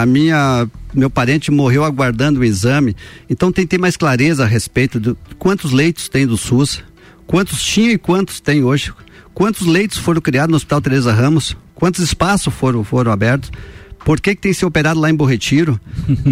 A 0.00 0.06
minha 0.06 0.68
meu 0.94 1.10
parente 1.10 1.50
morreu 1.50 1.84
aguardando 1.84 2.40
o 2.40 2.44
exame. 2.44 2.96
Então 3.28 3.52
tem 3.52 3.64
que 3.66 3.70
ter 3.70 3.78
mais 3.78 3.96
clareza 3.96 4.44
a 4.44 4.46
respeito 4.46 4.98
de 4.98 5.14
quantos 5.38 5.72
leitos 5.72 6.08
tem 6.08 6.26
do 6.26 6.36
SUS, 6.36 6.82
quantos 7.26 7.62
tinha 7.62 7.92
e 7.92 7.98
quantos 7.98 8.40
tem 8.40 8.64
hoje, 8.64 8.92
quantos 9.34 9.66
leitos 9.66 9.98
foram 9.98 10.20
criados 10.20 10.50
no 10.50 10.56
Hospital 10.56 10.80
Teresa 10.80 11.12
Ramos, 11.12 11.56
quantos 11.76 12.02
espaços 12.02 12.52
foram, 12.52 12.82
foram 12.82 13.12
abertos, 13.12 13.52
por 14.06 14.20
que, 14.20 14.36
que 14.36 14.40
tem 14.40 14.52
que 14.52 14.58
ser 14.58 14.66
operado 14.66 15.00
lá 15.00 15.10
em 15.10 15.14
Bom 15.16 15.24
Retiro, 15.24 15.80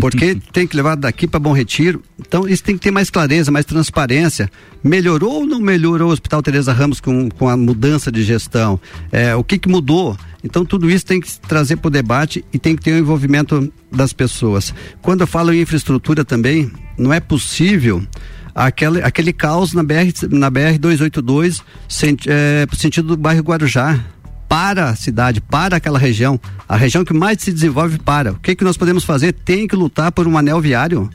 por 0.00 0.12
que 0.12 0.36
tem 0.52 0.64
que 0.64 0.76
levar 0.76 0.94
daqui 0.94 1.26
para 1.26 1.40
Bom 1.40 1.52
Retiro. 1.52 2.00
Então, 2.20 2.48
isso 2.48 2.62
tem 2.62 2.76
que 2.76 2.82
ter 2.82 2.92
mais 2.92 3.10
clareza, 3.10 3.50
mais 3.50 3.66
transparência. 3.66 4.48
Melhorou 4.82 5.40
ou 5.40 5.46
não 5.46 5.58
melhorou 5.58 6.08
o 6.08 6.12
Hospital 6.12 6.40
Teresa 6.40 6.72
Ramos 6.72 7.00
com, 7.00 7.28
com 7.28 7.48
a 7.48 7.56
mudança 7.56 8.12
de 8.12 8.22
gestão? 8.22 8.78
É, 9.10 9.34
o 9.34 9.42
que, 9.42 9.58
que 9.58 9.68
mudou? 9.68 10.16
Então, 10.44 10.64
tudo 10.64 10.88
isso 10.88 11.04
tem 11.04 11.20
que 11.20 11.28
trazer 11.40 11.74
para 11.74 11.88
o 11.88 11.90
debate 11.90 12.44
e 12.52 12.60
tem 12.60 12.76
que 12.76 12.82
ter 12.82 12.92
o 12.92 12.98
envolvimento 12.98 13.72
das 13.90 14.12
pessoas. 14.12 14.72
Quando 15.02 15.22
eu 15.22 15.26
falo 15.26 15.52
em 15.52 15.60
infraestrutura 15.60 16.24
também, 16.24 16.70
não 16.96 17.12
é 17.12 17.18
possível 17.18 18.06
aquele, 18.54 19.02
aquele 19.02 19.32
caos 19.32 19.72
na 19.72 19.82
BR, 19.82 20.12
na 20.30 20.48
BR 20.48 20.78
282, 20.78 21.60
senti, 21.88 22.28
é, 22.30 22.68
sentido 22.76 23.08
do 23.08 23.16
bairro 23.16 23.42
Guarujá 23.42 24.13
para 24.54 24.90
a 24.90 24.94
cidade, 24.94 25.40
para 25.40 25.78
aquela 25.78 25.98
região, 25.98 26.38
a 26.68 26.76
região 26.76 27.04
que 27.04 27.12
mais 27.12 27.38
se 27.40 27.52
desenvolve 27.52 27.98
para. 27.98 28.30
O 28.30 28.38
que 28.38 28.54
que 28.54 28.62
nós 28.62 28.76
podemos 28.76 29.02
fazer? 29.02 29.32
Tem 29.32 29.66
que 29.66 29.74
lutar 29.74 30.12
por 30.12 30.28
um 30.28 30.38
anel 30.38 30.60
viário. 30.60 31.10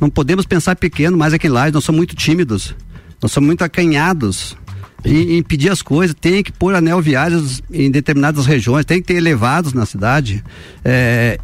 Não 0.00 0.08
podemos 0.08 0.46
pensar 0.46 0.76
pequeno, 0.76 1.18
mais 1.18 1.34
aqui 1.34 1.48
lá, 1.48 1.68
nós 1.72 1.82
somos 1.82 1.96
muito 1.96 2.14
tímidos. 2.14 2.76
Nós 3.20 3.32
somos 3.32 3.48
muito 3.48 3.64
acanhados 3.64 4.56
em 5.04 5.38
impedir 5.38 5.70
as 5.70 5.82
coisas, 5.82 6.14
tem 6.20 6.40
que 6.40 6.52
pôr 6.52 6.72
anel 6.72 7.02
viários 7.02 7.60
em 7.68 7.90
determinadas 7.90 8.46
regiões, 8.46 8.84
tem 8.84 9.00
que 9.00 9.08
ter 9.08 9.14
elevados 9.14 9.72
na 9.72 9.84
cidade. 9.84 10.44
É, 10.84 11.36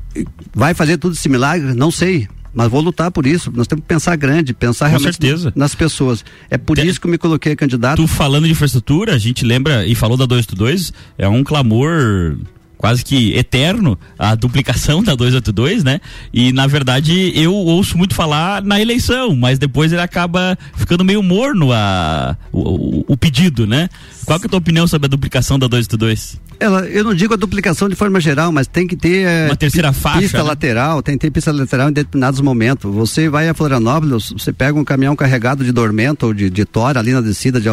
vai 0.54 0.72
fazer 0.72 0.98
tudo 0.98 1.14
esse 1.14 1.28
milagre? 1.28 1.74
Não 1.74 1.90
sei 1.90 2.28
mas 2.54 2.68
vou 2.70 2.80
lutar 2.80 3.10
por 3.10 3.26
isso. 3.26 3.52
Nós 3.54 3.66
temos 3.66 3.82
que 3.82 3.88
pensar 3.88 4.16
grande, 4.16 4.54
pensar 4.54 4.86
Com 4.86 4.90
realmente 4.92 5.16
certeza. 5.20 5.52
nas 5.54 5.74
pessoas. 5.74 6.24
É 6.48 6.56
por 6.56 6.76
Tem, 6.76 6.86
isso 6.86 7.00
que 7.00 7.06
eu 7.06 7.10
me 7.10 7.18
coloquei 7.18 7.56
candidato. 7.56 7.96
Tu 7.96 8.06
falando 8.06 8.44
de 8.44 8.52
infraestrutura, 8.52 9.14
a 9.14 9.18
gente 9.18 9.44
lembra 9.44 9.86
e 9.86 9.94
falou 9.94 10.16
da 10.16 10.24
282, 10.26 10.92
é 11.18 11.28
um 11.28 11.42
clamor 11.42 12.36
quase 12.84 13.02
que 13.02 13.32
eterno 13.34 13.98
a 14.18 14.34
duplicação 14.34 15.02
da 15.02 15.14
282, 15.14 15.82
né? 15.82 16.02
E 16.34 16.52
na 16.52 16.66
verdade 16.66 17.32
eu 17.34 17.54
ouço 17.54 17.96
muito 17.96 18.14
falar 18.14 18.62
na 18.62 18.78
eleição, 18.78 19.34
mas 19.34 19.58
depois 19.58 19.90
ele 19.90 20.02
acaba 20.02 20.58
ficando 20.76 21.02
meio 21.02 21.22
morno 21.22 21.72
a, 21.72 22.36
o, 22.52 23.02
o, 23.10 23.16
pedido, 23.16 23.66
né? 23.66 23.88
Qual 24.26 24.38
que 24.38 24.44
é 24.44 24.48
a 24.48 24.50
tua 24.50 24.58
opinião 24.58 24.86
sobre 24.86 25.06
a 25.06 25.08
duplicação 25.08 25.58
da 25.58 25.66
282? 25.66 26.38
Ela, 26.60 26.80
eu 26.80 27.02
não 27.02 27.14
digo 27.14 27.32
a 27.32 27.38
duplicação 27.38 27.88
de 27.88 27.96
forma 27.96 28.20
geral, 28.20 28.52
mas 28.52 28.66
tem 28.66 28.86
que 28.86 28.96
ter 28.96 29.26
é, 29.26 29.46
uma 29.46 29.56
terceira 29.56 29.90
faixa, 29.90 30.20
pista 30.20 30.38
né? 30.38 30.44
lateral, 30.44 31.02
tem 31.02 31.14
que 31.14 31.22
ter 31.22 31.30
pista 31.30 31.52
lateral 31.52 31.88
em 31.88 31.92
determinados 31.92 32.42
momentos. 32.42 32.94
Você 32.94 33.30
vai 33.30 33.48
a 33.48 33.54
Florianópolis, 33.54 34.30
você 34.30 34.52
pega 34.52 34.78
um 34.78 34.84
caminhão 34.84 35.16
carregado 35.16 35.64
de 35.64 35.72
dormento 35.72 36.26
ou 36.26 36.34
de, 36.34 36.50
de 36.50 36.66
tora 36.66 37.00
ali 37.00 37.14
na 37.14 37.22
descida 37.22 37.58
de, 37.58 37.68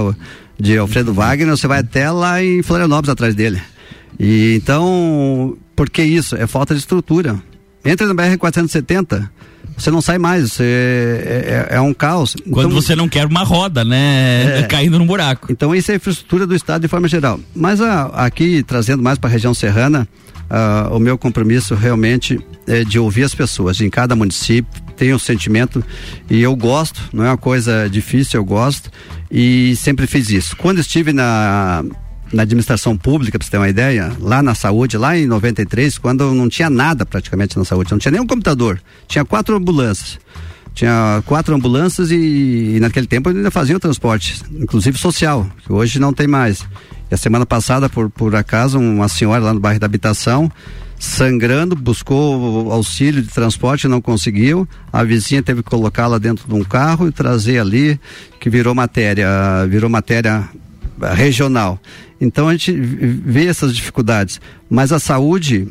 de 0.58 0.78
Alfredo 0.78 1.14
Wagner, 1.14 1.50
você 1.50 1.68
vai 1.68 1.80
até 1.80 2.10
lá 2.10 2.42
em 2.42 2.64
Florianópolis 2.64 3.10
atrás 3.10 3.36
dele. 3.36 3.62
E 4.20 4.56
então, 4.56 5.58
por 5.76 5.90
que 5.90 6.04
isso? 6.04 6.36
É 6.36 6.46
falta 6.48 6.74
de 6.74 6.80
estrutura. 6.80 7.42
Entra 7.84 8.06
no 8.06 8.14
BR 8.14 8.38
470, 8.38 9.32
você 9.82 9.90
não 9.90 10.02
sai 10.02 10.20
mais, 10.20 10.54
você 10.54 10.64
é, 10.64 11.68
é, 11.72 11.76
é 11.78 11.82
um 11.82 11.94
caos. 11.94 12.36
Quando 12.52 12.70
então, 12.70 12.82
você 12.82 12.96
não 12.96 13.10
quer 13.10 13.26
uma 13.26 13.44
roda, 13.44 13.84
né? 13.84 14.60
É, 14.60 14.64
Caindo 14.70 15.00
no 15.00 15.06
buraco. 15.06 15.52
Então 15.52 15.74
isso 15.74 15.90
é 15.90 15.96
a 15.96 15.98
infraestrutura 15.98 16.46
do 16.46 16.56
estado 16.56 16.84
de 16.84 16.88
forma 16.88 17.08
geral. 17.08 17.40
Mas 17.56 17.82
a, 17.82 18.06
aqui, 18.26 18.62
trazendo 18.62 19.02
mais 19.02 19.18
para 19.18 19.30
a 19.30 19.34
região 19.34 19.56
serrana, 19.56 20.08
uh, 20.52 20.96
o 20.96 21.00
meu 21.00 21.18
compromisso 21.18 21.74
realmente 21.74 22.40
é 22.68 22.84
de 22.84 23.00
ouvir 23.00 23.24
as 23.24 23.34
pessoas 23.34 23.82
em 23.82 23.90
cada 23.90 24.16
município, 24.16 24.82
tem 24.96 25.14
um 25.16 25.20
sentimento 25.20 25.84
e 26.30 26.40
eu 26.42 26.56
gosto, 26.56 27.02
não 27.12 27.26
é 27.26 27.30
uma 27.30 27.38
coisa 27.38 27.90
difícil, 27.90 28.40
eu 28.40 28.46
gosto 28.46 28.92
e 29.32 29.76
sempre 29.78 30.06
fiz 30.06 30.30
isso. 30.30 30.56
Quando 30.56 30.80
estive 30.80 31.12
na 31.12 31.84
na 32.34 32.44
administração 32.44 32.98
pública, 32.98 33.38
para 33.38 33.46
você 33.46 33.52
ter 33.52 33.58
uma 33.58 33.70
ideia, 33.70 34.12
lá 34.20 34.42
na 34.42 34.56
saúde, 34.56 34.98
lá 34.98 35.18
em 35.18 35.26
93, 35.26 35.98
quando 35.98 36.34
não 36.34 36.48
tinha 36.48 36.70
nada 36.70 37.06
praticamente 37.06 37.58
na 37.58 37.66
saúde, 37.66 37.92
não 37.92 38.00
tinha 38.00 38.12
nem 38.12 38.22
um 38.22 38.28
computador, 38.28 38.82
tinha 39.08 39.26
quatro 39.26 39.56
ambulâncias. 39.56 40.20
Tinha 40.74 41.22
quatro 41.26 41.54
ambulâncias 41.54 42.12
e, 42.12 42.76
e 42.76 42.80
naquele 42.80 43.06
tempo 43.06 43.28
ainda 43.28 43.52
fazia 43.52 43.76
o 43.76 43.80
transporte, 43.80 44.42
inclusive 44.52 44.98
social, 44.98 45.46
que 45.66 45.74
hoje 45.74 46.00
não 46.00 46.14
tem 46.14 46.28
mais. 46.28 46.66
E 47.10 47.14
a 47.14 47.18
semana 47.18 47.46
passada, 47.46 47.90
por, 47.90 48.10
por 48.10 48.34
acaso, 48.36 48.80
uma 48.80 49.10
senhora 49.10 49.44
lá 49.44 49.54
no 49.54 49.60
bairro 49.60 49.82
da 49.82 49.86
habitação, 49.86 50.50
sangrando, 50.98 51.76
buscou 51.76 52.72
auxílio 52.72 53.22
de 53.22 53.28
transporte, 53.28 53.88
não 53.88 54.00
conseguiu. 54.00 54.68
A 54.94 55.04
vizinha 55.04 55.44
teve 55.44 55.62
que 55.62 55.70
colocá-la 55.70 56.18
dentro 56.18 56.48
de 56.48 56.54
um 56.54 56.64
carro 56.64 57.08
e 57.08 57.12
trazer 57.12 57.60
ali, 57.60 58.00
que 58.40 58.50
virou 58.50 58.74
matéria, 58.74 59.28
virou 59.68 59.90
matéria 59.90 60.48
regional. 61.14 61.80
Então 62.20 62.48
a 62.48 62.52
gente 62.52 62.72
vê 62.72 63.48
essas 63.48 63.76
dificuldades, 63.76 64.40
mas 64.70 64.92
a 64.92 65.00
saúde 65.00 65.68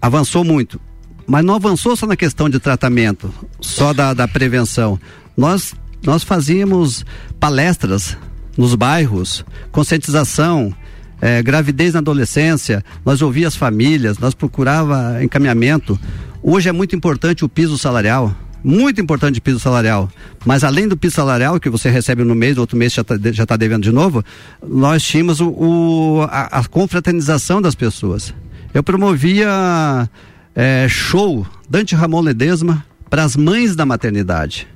avançou 0.00 0.44
muito. 0.44 0.80
Mas 1.26 1.44
não 1.44 1.54
avançou 1.54 1.96
só 1.96 2.06
na 2.06 2.16
questão 2.16 2.48
de 2.48 2.58
tratamento, 2.58 3.32
só 3.60 3.92
da, 3.92 4.12
da 4.12 4.26
prevenção. 4.26 4.98
Nós, 5.36 5.74
nós 6.04 6.24
fazíamos 6.24 7.04
palestras 7.38 8.16
nos 8.58 8.74
bairros, 8.74 9.44
conscientização, 9.70 10.74
é, 11.20 11.40
gravidez 11.42 11.94
na 11.94 12.00
adolescência, 12.00 12.84
nós 13.04 13.22
ouvia 13.22 13.46
as 13.46 13.54
famílias, 13.54 14.18
nós 14.18 14.34
procurava 14.34 15.22
encaminhamento. 15.22 15.98
Hoje 16.42 16.68
é 16.68 16.72
muito 16.72 16.96
importante 16.96 17.44
o 17.44 17.48
piso 17.48 17.78
salarial 17.78 18.34
muito 18.64 19.00
importante 19.00 19.34
de 19.34 19.40
piso 19.40 19.58
salarial. 19.58 20.08
Mas 20.44 20.64
além 20.64 20.88
do 20.88 20.96
piso 20.96 21.16
salarial 21.16 21.58
que 21.58 21.70
você 21.70 21.90
recebe 21.90 22.24
no 22.24 22.34
mês, 22.34 22.58
outro 22.58 22.76
mês 22.76 22.92
já 22.92 23.02
está 23.02 23.16
já 23.32 23.46
tá 23.46 23.56
devendo 23.56 23.82
de 23.82 23.92
novo, 23.92 24.24
nós 24.66 25.02
tínhamos 25.02 25.40
o, 25.40 25.48
o 25.48 26.22
a, 26.30 26.60
a, 26.60 26.64
confraternização 26.64 27.60
das 27.60 27.74
pessoas. 27.74 28.34
Eu 28.72 28.82
promovia 28.82 30.08
é, 30.54 30.86
show 30.88 31.46
Dante 31.68 31.94
Ramon 31.94 32.20
Ledesma 32.20 32.84
para 33.10 33.24
as 33.24 33.36
mães 33.36 33.76
da 33.76 33.84
maternidade. 33.84 34.66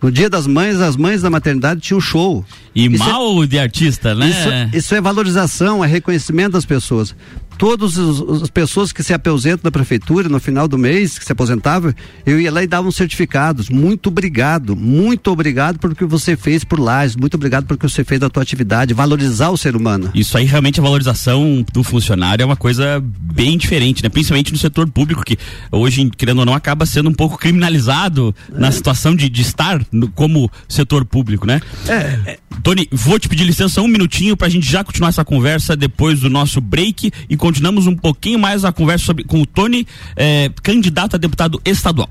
No 0.00 0.12
dia 0.12 0.30
das 0.30 0.46
mães, 0.46 0.80
as 0.80 0.96
mães 0.96 1.22
da 1.22 1.30
maternidade 1.30 1.80
tinham 1.80 2.00
show. 2.00 2.44
E 2.72 2.86
isso 2.86 3.02
é 3.02 3.06
mal 3.06 3.42
é, 3.42 3.46
de 3.46 3.58
artista, 3.58 4.14
né? 4.14 4.28
Isso, 4.28 4.76
isso, 4.76 4.94
é 4.94 5.00
valorização, 5.00 5.84
é 5.84 5.88
reconhecimento 5.88 6.52
das 6.52 6.64
pessoas 6.64 7.16
todas 7.58 7.98
as 7.98 8.48
pessoas 8.48 8.92
que 8.92 9.02
se 9.02 9.12
aposentam 9.12 9.64
da 9.64 9.70
prefeitura 9.70 10.28
no 10.28 10.38
final 10.38 10.68
do 10.68 10.78
mês, 10.78 11.18
que 11.18 11.24
se 11.24 11.32
aposentavam, 11.32 11.92
eu 12.24 12.40
ia 12.40 12.52
lá 12.52 12.62
e 12.62 12.66
dava 12.66 12.86
uns 12.86 12.94
certificados. 12.94 13.68
Muito 13.68 14.08
obrigado, 14.08 14.76
muito 14.76 15.30
obrigado 15.30 15.78
por 15.78 15.94
que 15.94 16.04
você 16.04 16.36
fez 16.36 16.62
por 16.62 16.78
lá, 16.78 17.00
muito 17.20 17.34
obrigado 17.34 17.66
por 17.66 17.76
que 17.76 17.88
você 17.88 18.04
fez 18.04 18.20
da 18.20 18.30
tua 18.30 18.42
atividade, 18.42 18.94
valorizar 18.94 19.50
o 19.50 19.56
ser 19.56 19.74
humano. 19.74 20.10
Isso 20.14 20.38
aí 20.38 20.44
realmente 20.44 20.78
a 20.78 20.82
valorização 20.82 21.64
do 21.72 21.82
funcionário 21.82 22.44
é 22.44 22.46
uma 22.46 22.56
coisa 22.56 23.02
bem 23.02 23.58
diferente, 23.58 24.02
né? 24.02 24.08
Principalmente 24.08 24.52
no 24.52 24.58
setor 24.58 24.88
público, 24.88 25.24
que 25.24 25.36
hoje, 25.72 26.08
querendo 26.16 26.38
ou 26.38 26.46
não, 26.46 26.54
acaba 26.54 26.86
sendo 26.86 27.10
um 27.10 27.14
pouco 27.14 27.36
criminalizado 27.36 28.34
é. 28.54 28.58
na 28.58 28.70
situação 28.70 29.16
de, 29.16 29.28
de 29.28 29.42
estar 29.42 29.84
no, 29.90 30.08
como 30.08 30.48
setor 30.68 31.04
público, 31.04 31.46
né? 31.46 31.60
É, 31.88 32.30
é. 32.30 32.38
Tony, 32.62 32.88
vou 32.92 33.18
te 33.18 33.28
pedir 33.28 33.44
licença 33.44 33.82
um 33.82 33.88
minutinho 33.88 34.36
pra 34.36 34.48
gente 34.48 34.70
já 34.70 34.84
continuar 34.84 35.08
essa 35.08 35.24
conversa 35.24 35.76
depois 35.76 36.20
do 36.20 36.30
nosso 36.30 36.60
break 36.60 37.10
e 37.28 37.36
continuamos 37.48 37.86
um 37.86 37.96
pouquinho 37.96 38.38
mais 38.38 38.62
a 38.62 38.70
conversa 38.70 39.06
sobre, 39.06 39.24
com 39.24 39.40
o 39.40 39.46
Tony, 39.46 39.86
eh, 40.14 40.50
candidato 40.62 41.16
a 41.16 41.18
deputado 41.18 41.58
estadual. 41.64 42.10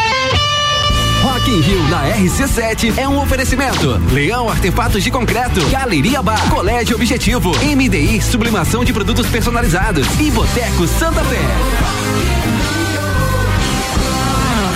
Rock 1.21 1.51
in 1.51 1.61
Rio 1.61 1.83
na 1.87 2.03
RC7 2.15 2.97
é 2.97 3.07
um 3.07 3.21
oferecimento. 3.21 4.01
Leão 4.11 4.49
Artefatos 4.49 5.03
de 5.03 5.11
Concreto, 5.11 5.63
Galeria 5.69 6.21
Bar, 6.21 6.49
Colégio 6.49 6.95
Objetivo, 6.95 7.51
MDI 7.59 8.19
Sublimação 8.21 8.83
de 8.83 8.91
Produtos 8.91 9.27
Personalizados 9.27 10.07
e 10.19 10.31
Boteco 10.31 10.87
Santa 10.87 11.23
Fé. 11.23 11.37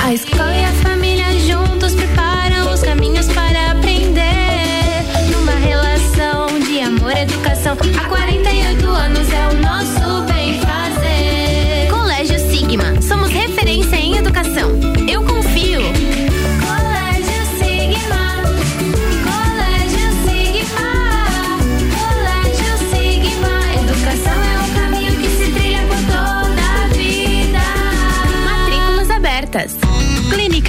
A 0.03 0.13
escola 0.13 0.55
e 0.55 0.65
a 0.65 0.71
família 0.73 1.25
juntos 1.39 1.95
preparam 1.95 2.71
os 2.71 2.81
caminhos 2.81 3.27
para 3.29 3.71
aprender. 3.71 4.21
Numa 5.31 5.53
relação 5.53 6.59
de 6.59 6.79
amor 6.79 7.17
educação, 7.17 7.73
há 7.73 8.07
48 8.07 8.54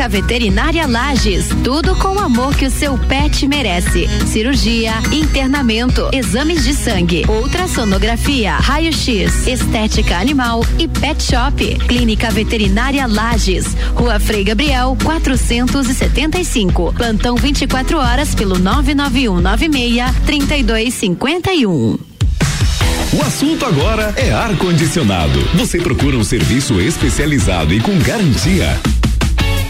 Clínica 0.07 0.23
Veterinária 0.23 0.87
Lages, 0.87 1.49
tudo 1.65 1.97
com 1.97 2.15
o 2.15 2.19
amor 2.21 2.55
que 2.55 2.67
o 2.67 2.71
seu 2.71 2.97
pet 2.97 3.47
merece. 3.49 4.09
Cirurgia, 4.27 4.93
internamento, 5.13 6.09
exames 6.13 6.63
de 6.63 6.75
sangue, 6.75 7.25
ultrassonografia, 7.29 8.53
raio-x, 8.53 9.49
estética 9.49 10.17
animal 10.17 10.65
e 10.79 10.87
pet 10.87 11.21
shop. 11.21 11.77
Clínica 11.89 12.31
Veterinária 12.31 13.07
Lages, 13.07 13.67
Rua 13.95 14.21
Frei 14.21 14.45
Gabriel, 14.45 14.97
475. 15.03 16.93
Plantão 16.93 17.35
24 17.35 17.99
horas 17.99 18.35
pelo 18.35 18.59
991 18.59 19.41
96 19.41 20.15
3251. 20.25 21.99
O 23.13 23.23
assunto 23.23 23.65
agora 23.65 24.13
é 24.17 24.33
ar-condicionado. 24.33 25.39
Você 25.55 25.79
procura 25.81 26.17
um 26.17 26.25
serviço 26.25 26.81
especializado 26.81 27.73
e 27.73 27.81
com 27.81 27.99
garantia. 27.99 28.79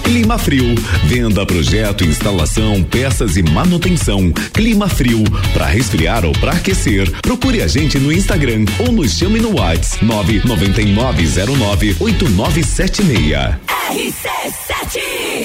Clima 0.07 0.39
Frio. 0.39 0.73
Venda, 1.05 1.45
projeto, 1.45 2.05
instalação, 2.05 2.81
peças 2.85 3.37
e 3.37 3.43
manutenção. 3.43 4.33
Clima 4.53 4.89
Frio. 4.89 5.25
Para 5.53 5.67
resfriar 5.67 6.25
ou 6.25 6.31
para 6.33 6.53
aquecer, 6.53 7.11
procure 7.21 7.61
a 7.61 7.67
gente 7.67 7.99
no 7.99 8.13
Instagram 8.13 8.65
ou 8.79 8.93
nos 8.93 9.19
chame 9.19 9.41
no 9.41 9.59
WhatsApp 9.59 10.05
99909 10.05 11.97
8976. 11.99 13.59
RC7 13.91 15.36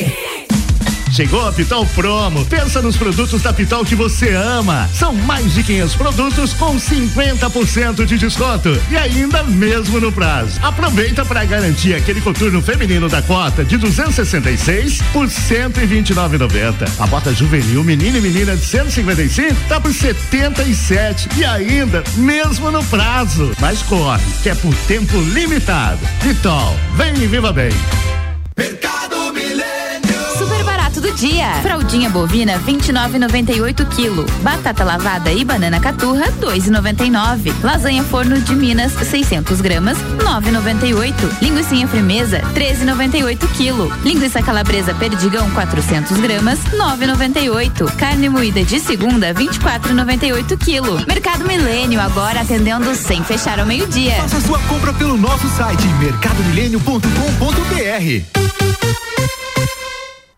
Chegou 1.12 1.46
a 1.46 1.51
Pitol 1.51 1.86
Promo. 1.88 2.46
Pensa 2.46 2.82
nos 2.82 2.96
produtos 2.96 3.41
da 3.41 3.51
Pitol 3.51 3.84
que 3.84 3.96
você 3.96 4.30
ama. 4.34 4.89
São 4.94 5.13
mais 5.13 5.53
de 5.53 5.62
500 5.62 5.96
produtos 5.96 6.53
com 6.53 6.77
50% 6.77 8.06
de 8.06 8.18
desconto 8.18 8.70
e 8.89 8.96
ainda 8.96 9.44
mesmo 9.44 10.00
no 10.00 10.12
prazo. 10.12 10.58
Aproveita 10.63 11.25
para 11.25 11.44
garantir 11.44 11.96
aquele 11.96 12.22
coturno 12.22 12.62
feminino 12.62 13.10
da 13.10 13.22
cota 13.22 13.65
de 13.65 13.77
266 13.77 15.01
por 15.12 15.27
129,90. 15.27 16.89
A 16.98 17.08
bota 17.08 17.34
juvenil 17.34 17.84
menino 17.84 18.18
e 18.18 18.22
menina 18.22 18.56
de 18.56 18.63
155 18.63 19.53
tá 19.68 19.82
por 19.82 19.94
77 19.94 21.29
e 21.38 21.44
ainda 21.44 22.03
mesmo 22.16 22.72
no 22.72 22.83
prazo. 22.86 23.51
Mas 23.59 23.81
corre, 23.83 24.24
que 24.42 24.50
é 24.50 24.55
por 24.55 24.74
tempo 24.88 25.20
limitado. 25.20 26.00
Pitol, 26.24 26.75
vem 26.96 27.14
e 27.16 27.27
viva 27.27 27.51
bem. 27.51 27.72
Mercado 28.57 29.21
do 31.01 31.11
dia. 31.14 31.53
Fraldinha 31.61 32.09
bovina 32.09 32.59
29,98 32.59 33.85
kg. 33.85 34.25
Batata 34.42 34.83
lavada 34.83 35.31
e 35.31 35.44
banana 35.44 35.79
caturra 35.79 36.31
2,99. 36.40 37.51
Lasanha 37.64 38.03
forno 38.03 38.40
de 38.40 38.55
Minas 38.55 38.94
600 38.94 39.59
gramas 39.61 39.98
9,98. 39.98 41.42
Linguiça 41.42 41.72
firmeza 41.87 42.42
13,98 42.53 43.40
kg. 43.57 43.92
Linguiça 44.03 44.44
calabresa 44.44 44.94
perdigão 44.94 45.50
400 45.51 46.18
gramas 46.20 46.59
9,98. 46.74 47.96
Carne 47.96 48.27
moída 48.29 48.64
de 48.64 48.79
segunda 48.79 49.33
24,98 49.33 50.57
kg. 50.57 51.05
Mercado 51.07 51.46
Milênio 51.46 52.00
agora 52.00 52.42
atendendo 52.42 52.94
sem 52.96 53.24
fechar 53.24 53.59
ao 53.59 53.66
meio-dia. 53.66 54.14
Faça 54.16 54.42
sua 54.42 54.59
compra 54.59 54.94
pelo 54.94 55.18
nosso 55.18 55.50
site 55.50 55.87
mercadomilênio.com.br. 56.00 58.42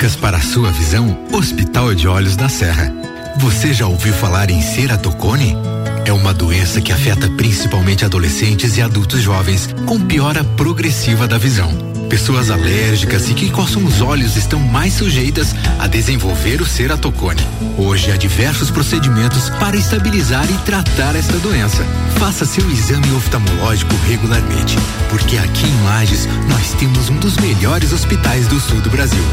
Dicas 0.00 0.16
para 0.16 0.38
a 0.38 0.40
sua 0.40 0.72
visão: 0.72 1.26
Hospital 1.30 1.94
de 1.94 2.08
Olhos 2.08 2.34
da 2.34 2.48
Serra. 2.48 2.90
Você 3.36 3.74
já 3.74 3.86
ouviu 3.86 4.14
falar 4.14 4.50
em 4.50 4.62
ceratocone? 4.62 5.54
É 6.06 6.12
uma 6.12 6.32
doença 6.32 6.80
que 6.80 6.90
afeta 6.90 7.28
principalmente 7.36 8.02
adolescentes 8.02 8.78
e 8.78 8.80
adultos 8.80 9.20
jovens, 9.20 9.68
com 9.84 10.00
piora 10.00 10.42
progressiva 10.42 11.28
da 11.28 11.36
visão. 11.36 11.89
Pessoas 12.10 12.50
alérgicas 12.50 13.30
e 13.30 13.34
que 13.34 13.48
coçam 13.50 13.84
os 13.84 14.00
olhos 14.00 14.36
estão 14.36 14.58
mais 14.58 14.94
sujeitas 14.94 15.54
a 15.78 15.86
desenvolver 15.86 16.60
o 16.60 16.66
ceratocone. 16.66 17.40
Hoje 17.78 18.10
há 18.10 18.16
diversos 18.16 18.68
procedimentos 18.68 19.48
para 19.48 19.76
estabilizar 19.76 20.44
e 20.50 20.58
tratar 20.64 21.14
esta 21.14 21.38
doença. 21.38 21.84
Faça 22.18 22.44
seu 22.44 22.68
exame 22.68 23.10
oftalmológico 23.12 23.94
regularmente, 24.08 24.76
porque 25.08 25.38
aqui 25.38 25.64
em 25.64 25.84
Lages 25.84 26.26
nós 26.48 26.74
temos 26.74 27.08
um 27.08 27.16
dos 27.16 27.36
melhores 27.36 27.92
hospitais 27.92 28.48
do 28.48 28.58
sul 28.58 28.80
do 28.80 28.90
Brasil, 28.90 29.24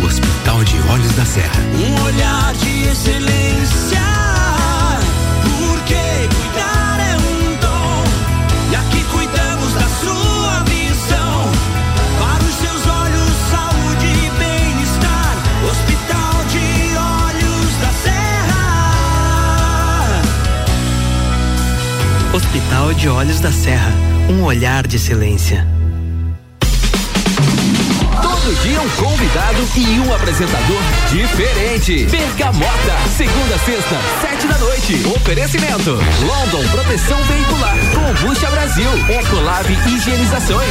o 0.00 0.04
Hospital 0.04 0.64
de 0.64 0.76
Olhos 0.90 1.12
da 1.12 1.24
Serra. 1.24 1.62
Um 1.72 2.02
olhar 2.02 2.52
de 2.54 2.88
excelência 2.88 4.23
Hospital 22.54 22.94
de 22.94 23.08
Olhos 23.08 23.40
da 23.40 23.50
Serra, 23.50 23.90
um 24.30 24.44
olhar 24.44 24.86
de 24.86 24.94
excelência. 24.94 25.66
Todo 28.22 28.62
dia 28.62 28.80
um 28.80 28.88
convidado 28.90 29.68
e 29.76 29.98
um 29.98 30.14
apresentador 30.14 30.80
diferente. 31.10 32.06
Bergamota, 32.06 33.08
segunda, 33.16 33.58
sexta, 33.58 33.96
sete 34.20 34.46
da 34.46 34.56
noite. 34.58 35.02
Oferecimento: 35.16 35.90
London 35.90 36.68
Proteção 36.70 37.18
Veicular, 37.24 37.76
Combucha 37.92 38.48
Brasil, 38.48 38.90
Ecolab 39.08 39.68
Higienizações. 39.88 40.70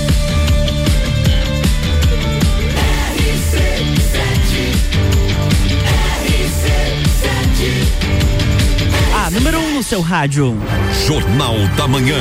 Número 9.31 9.59
1 9.59 9.63
um 9.63 9.73
no 9.75 9.83
seu 9.83 10.01
rádio. 10.01 10.57
Jornal 11.07 11.55
da 11.77 11.87
Manhã. 11.87 12.17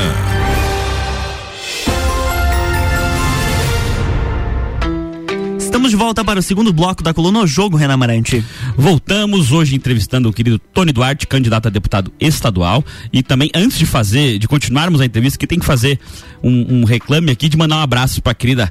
Estamos 5.58 5.90
de 5.90 5.96
volta 5.96 6.24
para 6.24 6.38
o 6.38 6.42
segundo 6.42 6.72
bloco 6.72 7.02
da 7.02 7.12
coluna 7.12 7.40
O 7.40 7.46
Jogo, 7.46 7.76
Renan 7.76 7.94
Amarante. 7.94 8.44
Voltamos 8.76 9.50
hoje 9.50 9.74
entrevistando 9.74 10.28
o 10.28 10.32
querido 10.32 10.58
Tony 10.58 10.92
Duarte, 10.92 11.26
candidato 11.26 11.66
a 11.66 11.70
deputado 11.70 12.12
estadual. 12.20 12.84
E 13.12 13.22
também, 13.22 13.50
antes 13.54 13.76
de 13.78 13.86
fazer, 13.86 14.38
de 14.38 14.46
continuarmos 14.46 15.00
a 15.00 15.04
entrevista, 15.04 15.38
que 15.38 15.46
tem 15.46 15.58
que 15.58 15.66
fazer 15.66 15.98
um, 16.42 16.80
um 16.80 16.84
reclame 16.84 17.32
aqui 17.32 17.48
de 17.48 17.56
mandar 17.56 17.76
um 17.76 17.82
abraço 17.82 18.22
para 18.22 18.32
a 18.32 18.34
querida 18.34 18.70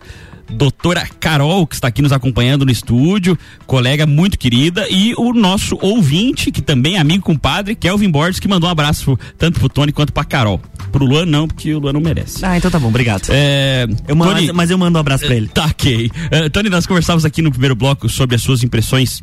doutora 0.50 1.08
Carol, 1.20 1.66
que 1.68 1.76
está 1.76 1.88
aqui 1.88 2.02
nos 2.02 2.12
acompanhando 2.12 2.66
no 2.66 2.72
estúdio, 2.72 3.38
colega 3.66 4.06
muito 4.06 4.38
querida, 4.38 4.88
e 4.90 5.14
o 5.18 5.34
nosso 5.34 5.78
ouvinte, 5.82 6.52
que 6.52 6.62
também 6.62 6.96
é 6.96 7.00
amigo 7.00 7.24
compadre, 7.24 7.76
Kelvin 7.76 8.10
Borges, 8.10 8.40
que 8.40 8.48
mandou 8.48 8.68
um 8.68 8.72
abraço 8.72 9.18
tanto 9.38 9.60
pro 9.60 9.70
Tony 9.70 9.92
quanto 9.92 10.14
pra 10.14 10.24
Carol. 10.24 10.62
Pro 10.92 11.06
Luan 11.06 11.26
não, 11.26 11.48
porque 11.48 11.74
o 11.74 11.80
Luan 11.80 11.94
não 11.94 12.02
merece. 12.02 12.44
Ah, 12.44 12.58
então 12.58 12.72
tá 12.72 12.80
bom, 12.80 12.88
obrigado. 12.88 13.30
É, 13.30 13.88
eu 14.08 14.16
mando, 14.16 14.34
Tony, 14.34 14.52
mas 14.52 14.70
eu 14.72 14.78
mando 14.78 14.98
um 14.98 15.02
abraço 15.02 15.26
pra 15.26 15.36
ele. 15.36 15.48
Tá, 15.48 15.66
ok. 15.66 16.08
Uh, 16.08 16.50
Tony, 16.50 16.70
nós 16.70 16.86
conversávamos 16.88 17.26
aqui 17.26 17.42
no 17.42 17.52
primeiro 17.52 17.76
bloco 17.76 18.10
sobre 18.10 18.36
as 18.36 18.42
suas 18.42 18.64
impressões 18.64 19.22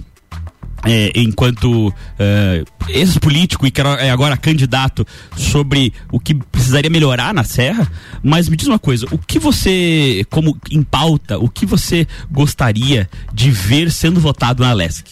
é, 0.84 1.12
enquanto 1.14 1.92
é, 2.18 2.64
ex-político 2.88 3.66
e 3.66 3.70
que 3.70 3.80
é 3.80 4.10
agora 4.10 4.36
candidato 4.36 5.06
sobre 5.36 5.92
o 6.10 6.20
que 6.20 6.34
precisaria 6.34 6.90
melhorar 6.90 7.32
na 7.34 7.44
Serra, 7.44 7.90
mas 8.22 8.48
me 8.48 8.56
diz 8.56 8.66
uma 8.66 8.78
coisa, 8.78 9.06
o 9.10 9.18
que 9.18 9.38
você, 9.38 10.24
como 10.30 10.56
em 10.70 10.82
pauta, 10.82 11.38
o 11.38 11.48
que 11.48 11.66
você 11.66 12.06
gostaria 12.30 13.08
de 13.32 13.50
ver 13.50 13.90
sendo 13.90 14.20
votado 14.20 14.62
na 14.62 14.72
LESC? 14.72 15.04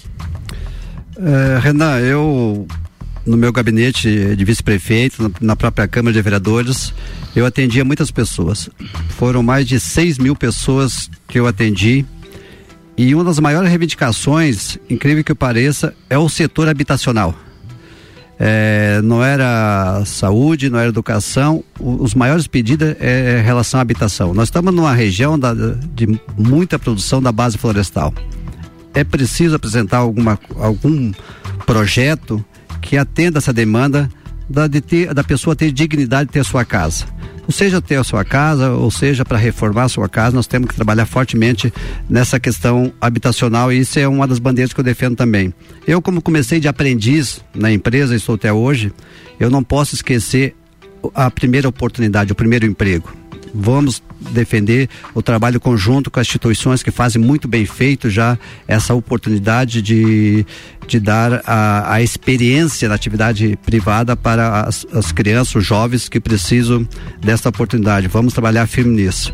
É, 1.16 1.59
Renan, 1.61 1.98
eu 2.00 2.66
no 3.27 3.37
meu 3.37 3.53
gabinete 3.53 4.37
de 4.37 4.44
vice-prefeito, 4.44 5.33
na 5.40 5.57
própria 5.57 5.88
Câmara 5.88 6.12
de 6.12 6.20
Vereadores, 6.20 6.92
eu 7.35 7.46
atendia 7.46 7.85
muitas 7.85 8.11
pessoas. 8.11 8.68
Foram 9.11 9.42
mais 9.42 9.66
de 9.66 9.81
6 9.81 10.18
mil 10.18 10.37
pessoas 10.37 11.11
que 11.27 11.38
eu 11.40 11.46
atendi 11.46 12.05
e 12.97 13.15
uma 13.15 13.25
das 13.25 13.41
maiores 13.41 13.69
reivindicações, 13.69 14.79
incrível 14.89 15.25
que 15.25 15.35
pareça, 15.35 15.95
é 16.09 16.17
o 16.17 16.29
setor 16.29 16.69
habitacional. 16.69 17.35
É, 18.39 19.01
não 19.03 19.23
era 19.23 20.03
saúde, 20.05 20.69
não 20.69 20.79
era 20.79 20.89
educação, 20.89 21.63
os 21.79 22.15
maiores 22.15 22.47
pedidos 22.47 22.97
é, 23.01 23.37
é 23.39 23.41
relação 23.41 23.79
à 23.79 23.83
habitação. 23.83 24.35
Nós 24.35 24.49
estamos 24.49 24.75
numa 24.75 24.93
região 24.93 25.39
da, 25.39 25.55
de 25.55 26.21
muita 26.37 26.79
produção 26.79 27.23
da 27.23 27.33
base 27.33 27.59
florestal. 27.59 28.13
É 28.93 29.03
preciso 29.03 29.57
apresentar 29.57 29.99
alguma, 29.99 30.39
algum 30.57 31.13
projeto 31.67 32.45
que 32.81 32.97
atenda 32.97 33.39
essa 33.39 33.53
demanda 33.53 34.09
da, 34.49 34.67
de 34.67 34.81
ter, 34.81 35.15
da 35.15 35.25
pessoa 35.25 35.57
ter 35.57 35.73
dignidade 35.73 36.29
de 36.29 36.33
ter 36.33 36.45
sua 36.45 36.65
casa 36.65 37.07
seja 37.53 37.81
ter 37.81 37.97
a 37.97 38.05
sua 38.05 38.25
casa, 38.25 38.71
ou 38.71 38.91
seja 38.91 39.25
para 39.25 39.39
reformar 39.39 39.85
a 39.85 39.89
sua 39.89 40.09
casa, 40.09 40.37
nós 40.37 40.47
temos 40.47 40.69
que 40.69 40.75
trabalhar 40.75 41.07
fortemente 41.07 41.73
nessa 42.09 42.41
questão 42.41 42.93
habitacional 43.01 43.73
e 43.73 43.81
isso 43.81 43.99
é 43.99 44.09
uma 44.09 44.27
das 44.27 44.39
bandeiras 44.39 44.73
que 44.73 44.81
eu 44.81 44.85
defendo 44.85 45.17
também. 45.17 45.53
Eu, 45.87 46.01
como 46.01 46.23
comecei 46.23 46.61
de 46.61 46.69
aprendiz 46.69 47.45
na 47.55 47.71
empresa 47.73 48.15
e 48.15 48.17
estou 48.17 48.35
até 48.35 48.53
hoje, 48.53 48.93
eu 49.39 49.51
não 49.51 49.63
posso 49.63 49.95
esquecer 49.95 50.55
a 51.15 51.31
primeira 51.31 51.69
oportunidade, 51.69 52.33
o 52.33 52.35
primeiro 52.35 52.65
emprego 52.65 53.24
vamos 53.55 54.03
defender 54.33 54.88
o 55.14 55.23
trabalho 55.23 55.61
conjunto 55.61 56.11
com 56.11 56.19
as 56.19 56.27
instituições 56.27 56.83
que 56.83 56.90
fazem 56.90 57.23
muito 57.23 57.47
bem 57.47 57.64
feito 57.64 58.11
já 58.11 58.37
essa 58.67 58.95
oportunidade 58.95 59.81
de, 59.81 60.45
de 60.87 60.99
dar 60.99 61.43
a, 61.47 61.95
a 61.95 62.03
experiência 62.03 62.88
da 62.88 62.95
atividade 62.95 63.57
privada 63.64 64.17
para 64.17 64.62
as, 64.62 64.87
as 64.93 65.12
crianças, 65.12 65.55
os 65.55 65.64
jovens 65.64 66.09
que 66.09 66.19
precisam 66.19 66.87
dessa 67.21 67.49
oportunidade. 67.49 68.09
Vamos 68.09 68.33
trabalhar 68.33 68.67
firme 68.67 69.03
nisso. 69.03 69.33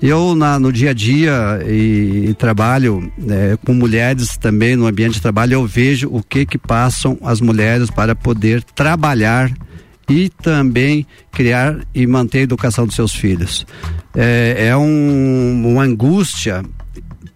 Eu, 0.00 0.36
na, 0.36 0.60
no 0.60 0.72
dia 0.72 0.90
a 0.90 0.94
dia, 0.94 1.60
e, 1.66 2.26
e 2.28 2.34
trabalho 2.34 3.12
é, 3.28 3.58
com 3.66 3.74
mulheres 3.74 4.36
também 4.36 4.76
no 4.76 4.86
ambiente 4.86 5.14
de 5.14 5.20
trabalho, 5.20 5.54
eu 5.54 5.66
vejo 5.66 6.08
o 6.12 6.22
que 6.22 6.46
que 6.46 6.56
passam 6.56 7.18
as 7.20 7.40
mulheres 7.40 7.90
para 7.90 8.14
poder 8.14 8.62
trabalhar 8.62 9.50
e 10.08 10.28
também 10.28 11.06
criar 11.30 11.76
e 11.94 12.06
manter 12.06 12.38
a 12.38 12.42
educação 12.42 12.86
dos 12.86 12.94
seus 12.94 13.14
filhos. 13.14 13.66
É, 14.16 14.68
é 14.68 14.76
um, 14.76 15.72
uma 15.72 15.82
angústia 15.82 16.64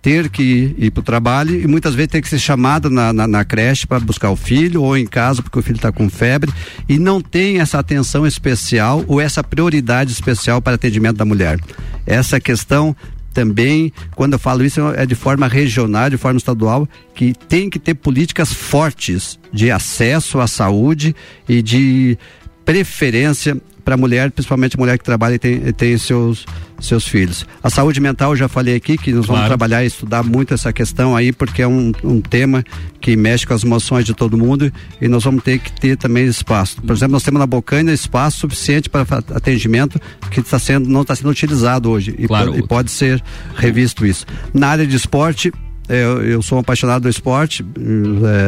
ter 0.01 0.29
que 0.29 0.75
ir 0.77 0.91
para 0.91 1.01
o 1.01 1.05
trabalho 1.05 1.61
e 1.61 1.67
muitas 1.69 1.95
vezes 1.95 2.11
ter 2.11 2.21
que 2.21 2.29
ser 2.29 2.41
chamada 2.41 2.91
na, 2.91 3.13
na, 3.13 3.29
na 3.29 3.45
creche 3.45 3.87
para 3.87 4.01
buscar 4.01 4.31
o 4.31 4.37
filho 4.37 4.83
ou 4.83 4.97
em 4.97 5.07
casa 5.07 5.43
porque 5.43 5.59
o 5.59 5.63
filho 5.63 5.77
está 5.77 5.93
com 5.93 6.11
febre 6.11 6.53
e 6.89 6.99
não 6.99 7.21
tem 7.21 7.61
essa 7.61 7.79
atenção 7.79 8.27
especial 8.27 9.05
ou 9.07 9.21
essa 9.21 9.45
prioridade 9.45 10.11
especial 10.11 10.61
para 10.61 10.75
atendimento 10.75 11.19
da 11.19 11.25
mulher. 11.25 11.61
Essa 12.05 12.41
questão 12.41 12.97
também, 13.33 13.93
quando 14.15 14.35
eu 14.35 14.39
falo 14.39 14.65
isso, 14.65 14.81
é 14.95 15.07
de 15.07 15.15
forma 15.15 15.47
regional, 15.47 16.11
de 16.11 16.17
forma 16.17 16.37
estadual, 16.37 16.87
que 17.15 17.33
tem 17.49 17.71
que 17.71 17.79
ter 17.79 17.95
políticas 17.95 18.53
fortes 18.53 19.39
de 19.53 19.71
acesso 19.71 20.41
à 20.41 20.47
saúde 20.47 21.15
e 21.49 21.63
de 21.63 22.19
preferência 22.65 23.57
para 23.85 23.95
a 23.95 23.97
mulher, 23.97 24.31
principalmente 24.31 24.77
a 24.77 24.79
mulher 24.79 24.97
que 24.97 25.05
trabalha 25.05 25.35
e 25.35 25.39
tem, 25.39 25.61
tem 25.73 25.99
seus, 25.99 26.47
seus 26.81 27.07
filhos. 27.07 27.45
A 27.63 27.69
saúde 27.69 28.01
mental, 28.01 28.33
eu 28.33 28.37
já 28.37 28.49
falei 28.49 28.77
aqui 28.77 28.97
que 28.97 29.13
nós 29.13 29.27
claro. 29.27 29.41
vamos 29.41 29.49
trabalhar 29.49 29.85
e 29.85 29.87
estudar 29.87 30.23
muito 30.23 30.55
essa 30.55 30.73
questão 30.73 31.17
aí, 31.17 31.33
porque 31.33 31.63
é 31.63 31.67
um, 31.67 31.93
um 32.05 32.21
tema 32.21 32.65
que 33.01 33.17
mexe 33.17 33.47
com 33.47 33.55
as 33.55 33.65
emoções 33.65 34.05
de 34.05 34.15
todo 34.15 34.39
mundo 34.39 34.73
e 35.01 35.09
nós 35.09 35.25
vamos 35.25 35.43
ter 35.43 35.59
que 35.59 35.73
ter 35.81 35.97
também 35.97 36.27
espaço. 36.27 36.81
Por 36.81 36.95
exemplo, 36.95 37.13
nós 37.13 37.23
temos 37.23 37.41
na 37.41 37.47
Bocaina 37.47 37.93
espaço 37.93 38.39
suficiente 38.39 38.89
para 38.89 39.03
atendimento 39.35 40.01
que 40.31 40.41
está 40.41 40.59
sendo, 40.59 40.89
não 40.89 41.03
está 41.03 41.15
sendo 41.17 41.31
utilizado 41.31 41.91
hoje 41.91 42.15
e, 42.19 42.27
claro. 42.27 42.53
pode, 42.53 42.59
e 42.59 42.67
pode 42.67 42.91
ser 42.91 43.23
revisto 43.57 44.07
isso. 44.07 44.25
Na 44.55 44.69
área 44.69 44.87
de 44.87 44.97
esporte, 44.97 45.53
eu, 45.97 46.23
eu 46.25 46.43
sou 46.43 46.59
um 46.59 46.61
apaixonado 46.61 47.03
do 47.03 47.09
esporte. 47.09 47.65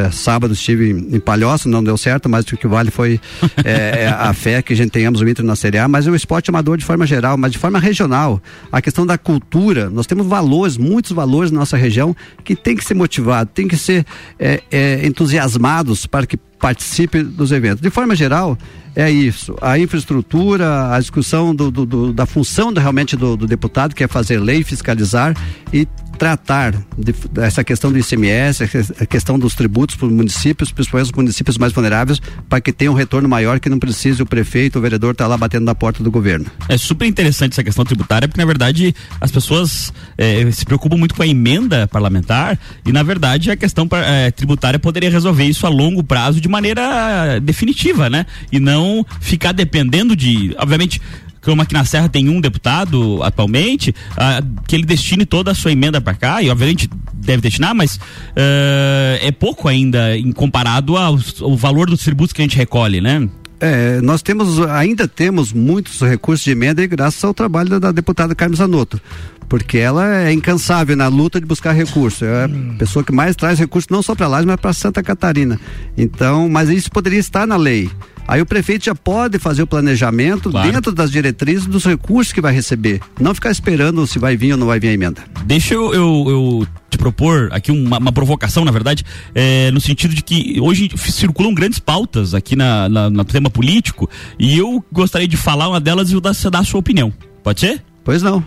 É, 0.05 0.11
sábado 0.11 0.53
estive 0.53 0.91
em, 0.91 1.19
Palhoça, 1.19 1.67
não 1.69 1.83
deu 1.83 1.97
certo, 1.97 2.29
mas 2.29 2.45
o 2.45 2.57
que 2.57 2.67
vale 2.67 2.91
foi 2.91 3.19
é, 3.63 4.03
é, 4.03 4.07
a 4.07 4.33
fé 4.33 4.61
que 4.61 4.73
a 4.73 4.75
gente 4.75 4.91
tenhamos 4.91 5.21
o 5.21 5.27
Inter 5.27 5.45
na 5.45 5.55
Série 5.55 5.77
A. 5.77 5.87
Mas 5.87 6.07
o 6.07 6.15
esporte 6.15 6.49
amador 6.49 6.77
de 6.77 6.85
forma 6.85 7.05
geral, 7.05 7.37
mas 7.37 7.51
de 7.51 7.57
forma 7.57 7.79
regional. 7.79 8.41
A 8.71 8.81
questão 8.81 9.05
da 9.05 9.17
cultura, 9.17 9.89
nós 9.89 10.05
temos 10.05 10.27
valores, 10.27 10.77
muitos 10.77 11.11
valores 11.11 11.51
na 11.51 11.59
nossa 11.59 11.77
região 11.77 12.15
que 12.43 12.55
tem 12.55 12.75
que 12.75 12.83
ser 12.83 12.93
motivado, 12.93 13.49
tem 13.53 13.67
que 13.67 13.77
ser 13.77 14.05
é, 14.39 14.61
é, 14.71 15.05
entusiasmados 15.05 16.05
para 16.05 16.25
que 16.25 16.37
participe 16.59 17.21
dos 17.21 17.51
eventos. 17.51 17.81
De 17.81 17.89
forma 17.89 18.15
geral, 18.15 18.57
é 18.95 19.11
isso. 19.11 19.55
A 19.61 19.77
infraestrutura, 19.77 20.95
a 20.95 20.99
discussão 20.99 21.53
do, 21.53 21.69
do, 21.69 21.85
do, 21.85 22.13
da 22.13 22.25
função 22.25 22.71
do, 22.71 22.79
realmente 22.79 23.15
do, 23.15 23.35
do, 23.35 23.45
deputado, 23.45 23.93
que 23.93 24.03
é 24.03 24.07
fazer 24.07 24.39
lei, 24.39 24.63
fiscalizar 24.63 25.35
e 25.71 25.85
tratar 26.15 26.73
de, 26.97 27.13
essa 27.41 27.63
questão 27.63 27.91
do 27.91 27.99
ICMS, 27.99 28.63
a 28.99 29.05
questão 29.05 29.37
dos 29.37 29.53
tributos 29.53 29.95
para 29.95 30.07
os 30.07 30.11
municípios, 30.11 30.71
principalmente 30.71 31.11
os 31.11 31.11
municípios 31.11 31.57
mais 31.57 31.73
vulneráveis, 31.73 32.21
para 32.49 32.61
que 32.61 32.71
tenha 32.71 32.91
um 32.91 32.95
retorno 32.95 33.27
maior, 33.29 33.59
que 33.59 33.69
não 33.69 33.77
precise 33.77 34.21
o 34.21 34.25
prefeito, 34.25 34.79
o 34.79 34.81
vereador 34.81 35.11
estar 35.11 35.25
tá 35.25 35.27
lá 35.27 35.37
batendo 35.37 35.65
na 35.65 35.75
porta 35.75 36.03
do 36.03 36.09
governo. 36.09 36.45
É 36.67 36.77
super 36.77 37.05
interessante 37.05 37.53
essa 37.53 37.63
questão 37.63 37.85
tributária, 37.85 38.27
porque 38.27 38.39
na 38.39 38.45
verdade 38.45 38.95
as 39.19 39.31
pessoas 39.31 39.93
é, 40.17 40.49
se 40.51 40.65
preocupam 40.65 40.97
muito 40.97 41.13
com 41.13 41.21
a 41.21 41.27
emenda 41.27 41.87
parlamentar 41.87 42.57
e 42.85 42.91
na 42.91 43.03
verdade 43.03 43.51
a 43.51 43.57
questão 43.57 43.87
é, 43.91 44.31
tributária 44.31 44.79
poderia 44.79 45.09
resolver 45.09 45.43
isso 45.43 45.65
a 45.65 45.69
longo 45.69 46.03
prazo 46.03 46.39
de 46.39 46.47
maneira 46.47 47.39
definitiva, 47.41 48.09
né? 48.09 48.25
E 48.51 48.59
não 48.59 49.05
ficar 49.19 49.51
dependendo 49.51 50.15
de, 50.15 50.55
obviamente, 50.57 51.01
como 51.45 51.61
aqui 51.61 51.73
na 51.73 51.85
Serra 51.85 52.09
tem 52.09 52.27
um 52.27 52.41
deputado 52.41 53.21
atualmente, 53.23 53.93
ah, 54.17 54.41
que 54.67 54.75
ele 54.75 54.83
destine 54.83 55.25
toda 55.25 55.51
a 55.51 55.55
sua 55.55 55.71
emenda 55.71 56.01
para 56.01 56.15
cá, 56.15 56.41
e 56.41 56.49
obviamente 56.49 56.89
deve 57.13 57.41
destinar, 57.41 57.73
mas 57.73 57.95
uh, 57.95 59.17
é 59.21 59.31
pouco 59.31 59.67
ainda 59.67 60.17
em 60.17 60.31
comparado 60.31 60.97
ao, 60.97 61.17
ao 61.41 61.55
valor 61.55 61.89
dos 61.89 62.01
tributos 62.01 62.33
que 62.33 62.41
a 62.41 62.45
gente 62.45 62.57
recolhe, 62.57 62.99
né? 62.99 63.27
É, 63.59 64.01
nós 64.01 64.21
temos, 64.21 64.59
ainda 64.67 65.07
temos 65.07 65.53
muitos 65.53 66.01
recursos 66.01 66.43
de 66.43 66.51
emenda 66.51 66.83
e 66.83 66.87
graças 66.87 67.23
ao 67.23 67.33
trabalho 67.33 67.69
da, 67.69 67.79
da 67.79 67.91
deputada 67.91 68.35
Carmen 68.35 68.57
Zanotto 68.57 69.01
porque 69.47 69.77
ela 69.77 70.23
é 70.23 70.33
incansável 70.33 70.95
na 70.95 71.07
luta 71.07 71.39
de 71.39 71.45
buscar 71.45 71.71
recursos. 71.71 72.23
É 72.23 72.45
a 72.45 72.47
hum. 72.47 72.75
pessoa 72.77 73.05
que 73.05 73.11
mais 73.11 73.35
traz 73.35 73.59
recursos 73.59 73.87
não 73.89 74.01
só 74.01 74.15
para 74.15 74.27
lá, 74.27 74.43
mas 74.43 74.55
para 74.59 74.73
Santa 74.73 75.03
Catarina. 75.03 75.59
Então, 75.95 76.49
mas 76.49 76.67
isso 76.69 76.91
poderia 76.91 77.19
estar 77.19 77.45
na 77.45 77.55
lei. 77.55 77.89
Aí 78.27 78.41
o 78.41 78.45
prefeito 78.45 78.85
já 78.85 78.95
pode 78.95 79.37
fazer 79.37 79.61
o 79.61 79.67
planejamento 79.67 80.49
claro. 80.49 80.71
dentro 80.71 80.91
das 80.91 81.11
diretrizes 81.11 81.67
dos 81.67 81.85
recursos 81.85 82.33
que 82.33 82.41
vai 82.41 82.53
receber. 82.53 82.99
Não 83.19 83.35
ficar 83.35 83.51
esperando 83.51 84.05
se 84.07 84.17
vai 84.17 84.35
vir 84.35 84.53
ou 84.53 84.57
não 84.57 84.67
vai 84.67 84.79
vir 84.79 84.89
a 84.89 84.93
emenda. 84.93 85.23
Deixa 85.45 85.75
eu, 85.75 85.93
eu, 85.93 86.25
eu 86.27 86.67
te 86.89 86.97
propor 86.97 87.49
aqui 87.51 87.71
uma, 87.71 87.99
uma 87.99 88.11
provocação, 88.11 88.65
na 88.65 88.71
verdade, 88.71 89.05
é, 89.35 89.69
no 89.71 89.79
sentido 89.79 90.15
de 90.15 90.23
que 90.23 90.59
hoje 90.59 90.89
circulam 90.97 91.53
grandes 91.53 91.77
pautas 91.77 92.33
aqui 92.33 92.55
na, 92.55 92.89
na, 92.89 93.09
no 93.09 93.23
tema 93.23 93.49
político 93.49 94.09
e 94.39 94.57
eu 94.57 94.83
gostaria 94.91 95.27
de 95.27 95.37
falar 95.37 95.69
uma 95.69 95.79
delas 95.79 96.11
e 96.11 96.19
dar, 96.19 96.33
dar 96.51 96.59
a 96.59 96.63
sua 96.63 96.79
opinião. 96.79 97.13
Pode 97.43 97.59
ser? 97.59 97.83
Pois 98.03 98.23
não. 98.23 98.43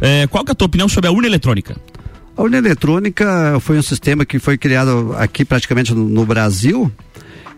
É, 0.00 0.26
qual 0.28 0.44
é 0.46 0.52
a 0.52 0.54
tua 0.54 0.66
opinião 0.66 0.88
sobre 0.88 1.08
a 1.08 1.12
urna 1.12 1.26
eletrônica? 1.26 1.76
A 2.34 2.42
urna 2.42 2.56
eletrônica 2.56 3.58
foi 3.60 3.76
um 3.76 3.82
sistema 3.82 4.24
que 4.24 4.38
foi 4.38 4.56
criado 4.56 5.14
aqui 5.18 5.44
praticamente 5.44 5.92
no, 5.92 6.08
no 6.08 6.24
Brasil 6.24 6.90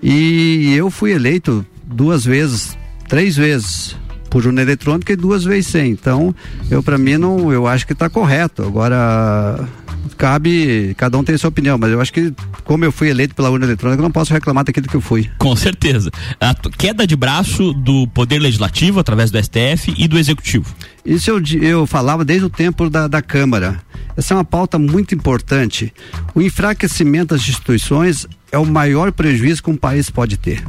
e 0.03 0.75
eu 0.75 0.91
fui 0.91 1.13
eleito 1.13 1.65
duas 1.85 2.25
vezes, 2.25 2.77
três 3.09 3.37
vezes 3.37 3.97
por 4.31 4.47
urna 4.47 4.63
eletrônica 4.63 5.13
e 5.13 5.17
duas 5.17 5.45
vezes 5.45 5.67
sem. 5.67 5.91
Então, 5.91 6.35
eu 6.71 6.83
para 6.83 6.97
mim 6.97 7.19
não, 7.19 7.53
eu 7.53 7.67
acho 7.67 7.87
que 7.87 7.93
está 7.93 8.09
correto. 8.09 8.63
Agora 8.63 9.69
cabe, 10.17 10.95
cada 10.97 11.17
um 11.19 11.25
tem 11.25 11.37
sua 11.37 11.49
opinião, 11.49 11.79
mas 11.79 11.91
eu 11.91 12.01
acho 12.01 12.13
que 12.13 12.33
como 12.65 12.85
eu 12.85 12.93
fui 12.93 13.09
eleito 13.09 13.35
pela 13.35 13.51
urna 13.51 13.65
eletrônica, 13.65 14.01
eu 14.01 14.05
não 14.05 14.11
posso 14.11 14.33
reclamar 14.33 14.65
daquilo 14.65 14.87
que 14.87 14.95
eu 14.95 15.01
fui. 15.01 15.31
Com 15.39 15.57
certeza. 15.57 16.11
A 16.41 16.55
queda 16.55 17.07
de 17.07 17.17
braço 17.17 17.73
do 17.73 18.07
poder 18.09 18.39
legislativo 18.39 19.01
através 19.01 19.31
do 19.31 19.43
STF 19.43 19.95
e 19.97 20.07
do 20.07 20.19
executivo. 20.19 20.75
Isso 21.05 21.31
eu, 21.31 21.43
eu 21.61 21.87
falava 21.87 22.25
desde 22.25 22.45
o 22.45 22.51
tempo 22.51 22.89
da, 22.91 23.09
da 23.09 23.23
Câmara. 23.23 23.81
Essa 24.17 24.35
é 24.35 24.37
uma 24.37 24.45
pauta 24.45 24.79
muito 24.79 25.15
importante. 25.15 25.93
O 26.35 26.43
enfraquecimento 26.43 27.35
das 27.35 27.43
instituições 27.43 28.27
é 28.53 28.59
o 28.59 28.67
maior 28.67 29.13
prejuízo 29.13 29.63
que 29.63 29.71
um 29.71 29.77
país 29.77 30.11
pode 30.11 30.37
ter 30.37 30.63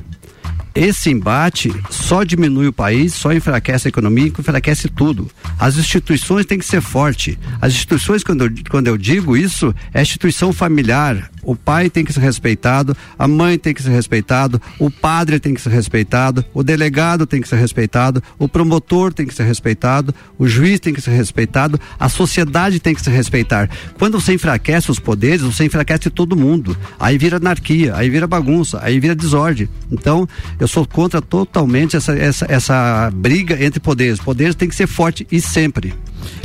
esse 0.74 1.10
embate 1.10 1.74
só 1.90 2.24
diminui 2.24 2.68
o 2.68 2.74
país, 2.74 3.14
só 3.14 3.34
enfraquece 3.34 3.88
a 3.88 3.90
economia, 3.90 4.28
enfraquece 4.28 4.88
tudo. 4.88 5.30
As 5.60 5.78
instituições 5.78 6.46
têm 6.46 6.58
que 6.58 6.66
ser 6.66 6.82
fortes. 6.82 7.38
As 7.62 7.74
instituições, 7.74 8.24
quando 8.24 8.46
eu, 8.46 8.52
quando 8.70 8.88
eu 8.88 8.98
digo 8.98 9.36
isso, 9.36 9.74
é 9.94 10.02
instituição 10.02 10.54
familiar, 10.54 11.30
o 11.44 11.56
pai 11.56 11.90
tem 11.90 12.06
que 12.06 12.14
ser 12.14 12.20
respeitado, 12.20 12.96
a 13.18 13.28
mãe 13.28 13.58
tem 13.58 13.74
que 13.74 13.82
ser 13.82 13.90
respeitado, 13.90 14.62
o 14.80 14.90
padre 14.90 15.40
tem 15.40 15.54
que 15.54 15.62
ser 15.62 15.70
respeitado, 15.70 16.46
o 16.54 16.64
delegado 16.64 17.26
tem 17.26 17.42
que 17.42 17.48
ser 17.48 17.58
respeitado, 17.58 18.24
o 18.38 18.48
promotor 18.48 19.14
tem 19.14 19.26
que 19.26 19.34
ser 19.34 19.44
respeitado, 19.44 20.14
o 20.38 20.48
juiz 20.48 20.80
tem 20.80 20.94
que 20.94 21.02
ser 21.02 21.12
respeitado, 21.12 21.80
a 22.00 22.08
sociedade 22.10 22.80
tem 22.80 22.94
que 22.94 23.02
se 23.02 23.10
respeitar. 23.10 23.70
Quando 23.98 24.20
você 24.20 24.34
enfraquece 24.34 24.92
os 24.92 25.00
poderes, 25.00 25.42
você 25.42 25.66
enfraquece 25.66 26.10
todo 26.10 26.36
mundo. 26.36 26.78
Aí 27.00 27.18
vira 27.18 27.38
anarquia, 27.38 27.96
aí 27.96 28.10
vira 28.10 28.28
bagunça, 28.28 28.80
aí 28.82 29.00
vira 29.00 29.16
desordem. 29.16 29.68
Então, 29.92 30.28
eu 30.62 30.67
sou 30.67 30.86
contra 30.86 31.19
totalmente 31.19 31.97
essa, 31.97 32.13
essa, 32.13 32.45
essa 32.47 33.10
briga 33.12 33.65
entre 33.65 33.80
poderes. 33.80 34.19
Poderes 34.19 34.54
tem 34.54 34.69
que 34.69 34.76
ser 34.76 34.86
forte 34.86 35.26
e 35.32 35.41
sempre. 35.41 35.91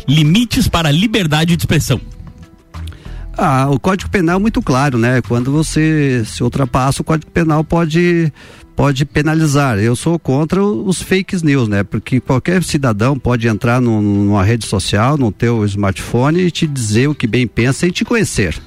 Limites 0.09 0.69
para 0.69 0.89
a 0.89 0.93
liberdade 0.93 1.55
de 1.55 1.61
expressão. 1.61 2.01
Ah, 3.37 3.69
o 3.69 3.79
Código 3.79 4.11
Penal 4.11 4.39
é 4.39 4.41
muito 4.41 4.63
claro, 4.63 4.97
né? 4.97 5.21
Quando 5.21 5.53
você 5.53 6.23
se 6.25 6.43
ultrapassa, 6.43 7.03
o 7.03 7.05
Código 7.05 7.31
Penal 7.31 7.63
pode 7.63 8.33
pode 8.75 9.05
penalizar. 9.05 9.79
Eu 9.79 9.95
sou 9.95 10.19
contra 10.19 10.65
os 10.65 11.03
fake 11.03 11.45
news, 11.45 11.69
né? 11.69 11.83
Porque 11.85 12.19
qualquer 12.19 12.63
cidadão 12.63 13.19
pode 13.19 13.47
entrar 13.47 13.83
no, 13.83 14.01
numa 14.01 14.43
rede 14.43 14.65
social, 14.65 15.19
no 15.19 15.31
teu 15.31 15.63
smartphone 15.67 16.41
e 16.41 16.51
te 16.51 16.67
dizer 16.67 17.07
o 17.07 17.15
que 17.15 17.27
bem 17.27 17.47
pensa 17.47 17.87
e 17.87 17.93
te 17.93 18.03
conhecer. 18.03 18.59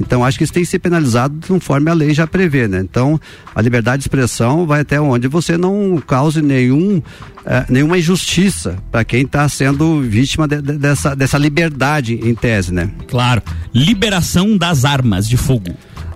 Então 0.00 0.24
acho 0.24 0.36
que 0.36 0.44
isso 0.44 0.52
tem 0.52 0.62
que 0.62 0.68
ser 0.68 0.80
penalizado 0.80 1.34
conforme 1.46 1.90
a 1.90 1.94
lei 1.94 2.12
já 2.12 2.26
prevê, 2.26 2.66
né? 2.66 2.80
Então 2.80 3.20
a 3.54 3.62
liberdade 3.62 3.98
de 3.98 4.04
expressão 4.04 4.66
vai 4.66 4.80
até 4.80 5.00
onde 5.00 5.28
você 5.28 5.56
não 5.56 6.02
cause 6.04 6.42
nenhum 6.42 7.00
eh, 7.46 7.66
nenhuma 7.68 7.98
injustiça 7.98 8.76
para 8.90 9.04
quem 9.04 9.22
está 9.22 9.48
sendo 9.48 10.00
vítima 10.00 10.48
de, 10.48 10.60
de, 10.60 10.78
dessa, 10.78 11.14
dessa 11.14 11.38
liberdade 11.38 12.14
em 12.14 12.34
tese, 12.34 12.72
né? 12.72 12.90
Claro. 13.08 13.42
Liberação 13.72 14.56
das 14.56 14.84
armas 14.84 15.28
de 15.28 15.36
fogo. 15.36 15.74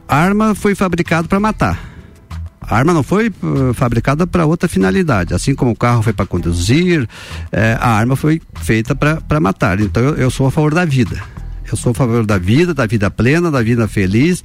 Arma 0.09 0.55
foi 0.55 0.75
fabricada 0.75 1.29
para 1.29 1.39
matar. 1.39 1.79
A 2.61 2.77
arma 2.77 2.93
não 2.93 3.03
foi 3.03 3.29
uh, 3.29 3.73
fabricada 3.73 4.27
para 4.27 4.45
outra 4.45 4.69
finalidade. 4.69 5.33
Assim 5.33 5.55
como 5.55 5.71
o 5.71 5.77
carro 5.77 6.03
foi 6.03 6.13
para 6.13 6.27
conduzir, 6.27 7.09
eh, 7.53 7.79
a 7.81 7.91
arma 7.91 8.17
foi 8.17 8.43
feita 8.61 8.95
para 8.95 9.41
matar. 9.41 9.81
Então 9.81 10.03
eu, 10.03 10.15
eu 10.17 10.31
sou 10.31 10.47
a 10.47 10.51
favor 10.51 10.75
da 10.75 10.85
vida. 10.85 11.23
Eu 11.71 11.77
sou 11.77 11.93
a 11.93 11.95
favor 11.95 12.25
da 12.25 12.39
vida, 12.39 12.73
da 12.73 12.87
vida 12.87 13.11
plena, 13.11 13.51
da 13.51 13.63
vida 13.63 13.87
feliz 13.87 14.43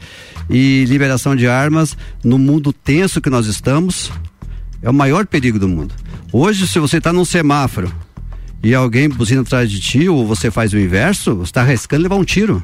e 0.50 0.86
liberação 0.88 1.36
de 1.36 1.48
armas 1.48 1.98
no 2.24 2.38
mundo 2.38 2.74
tenso 2.74 3.22
que 3.22 3.30
nós 3.30 3.46
estamos 3.48 4.12
é 4.82 4.90
o 4.90 4.94
maior 4.94 5.26
perigo 5.26 5.58
do 5.58 5.68
mundo. 5.68 5.94
Hoje, 6.32 6.68
se 6.68 6.78
você 6.78 6.98
está 6.98 7.14
num 7.14 7.24
semáforo 7.24 7.92
e 8.62 8.76
alguém 8.76 9.08
buzina 9.08 9.42
atrás 9.42 9.72
de 9.72 9.80
ti 9.80 10.10
ou 10.10 10.28
você 10.28 10.52
faz 10.52 10.74
o 10.74 10.78
inverso, 10.78 11.36
você 11.36 11.50
está 11.50 11.62
arriscando 11.62 12.04
levar 12.04 12.18
um 12.18 12.26
tiro. 12.26 12.64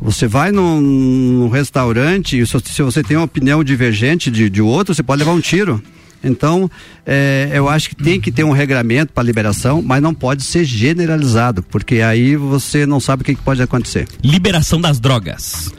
Você 0.00 0.28
vai 0.28 0.52
num, 0.52 0.80
num 0.80 1.48
restaurante 1.48 2.38
e 2.38 2.46
se, 2.46 2.82
você 2.82 3.02
tem 3.02 3.16
uma 3.16 3.24
opinião 3.24 3.64
divergente 3.64 4.30
de, 4.30 4.48
de 4.48 4.62
outro, 4.62 4.94
você 4.94 5.02
pode 5.02 5.18
levar 5.18 5.32
um 5.32 5.40
tiro. 5.40 5.82
Então, 6.26 6.70
é, 7.06 7.50
eu 7.52 7.68
acho 7.68 7.88
que 7.88 7.96
tem 7.96 8.20
que 8.20 8.32
ter 8.32 8.44
um 8.44 8.50
regramento 8.50 9.12
para 9.12 9.22
liberação, 9.22 9.80
mas 9.80 10.02
não 10.02 10.12
pode 10.12 10.42
ser 10.42 10.64
generalizado, 10.64 11.62
porque 11.62 12.00
aí 12.00 12.36
você 12.36 12.84
não 12.84 13.00
sabe 13.00 13.22
o 13.22 13.24
que, 13.24 13.34
que 13.34 13.42
pode 13.42 13.62
acontecer. 13.62 14.08
Liberação 14.22 14.80
das 14.80 14.98
drogas. 14.98 15.72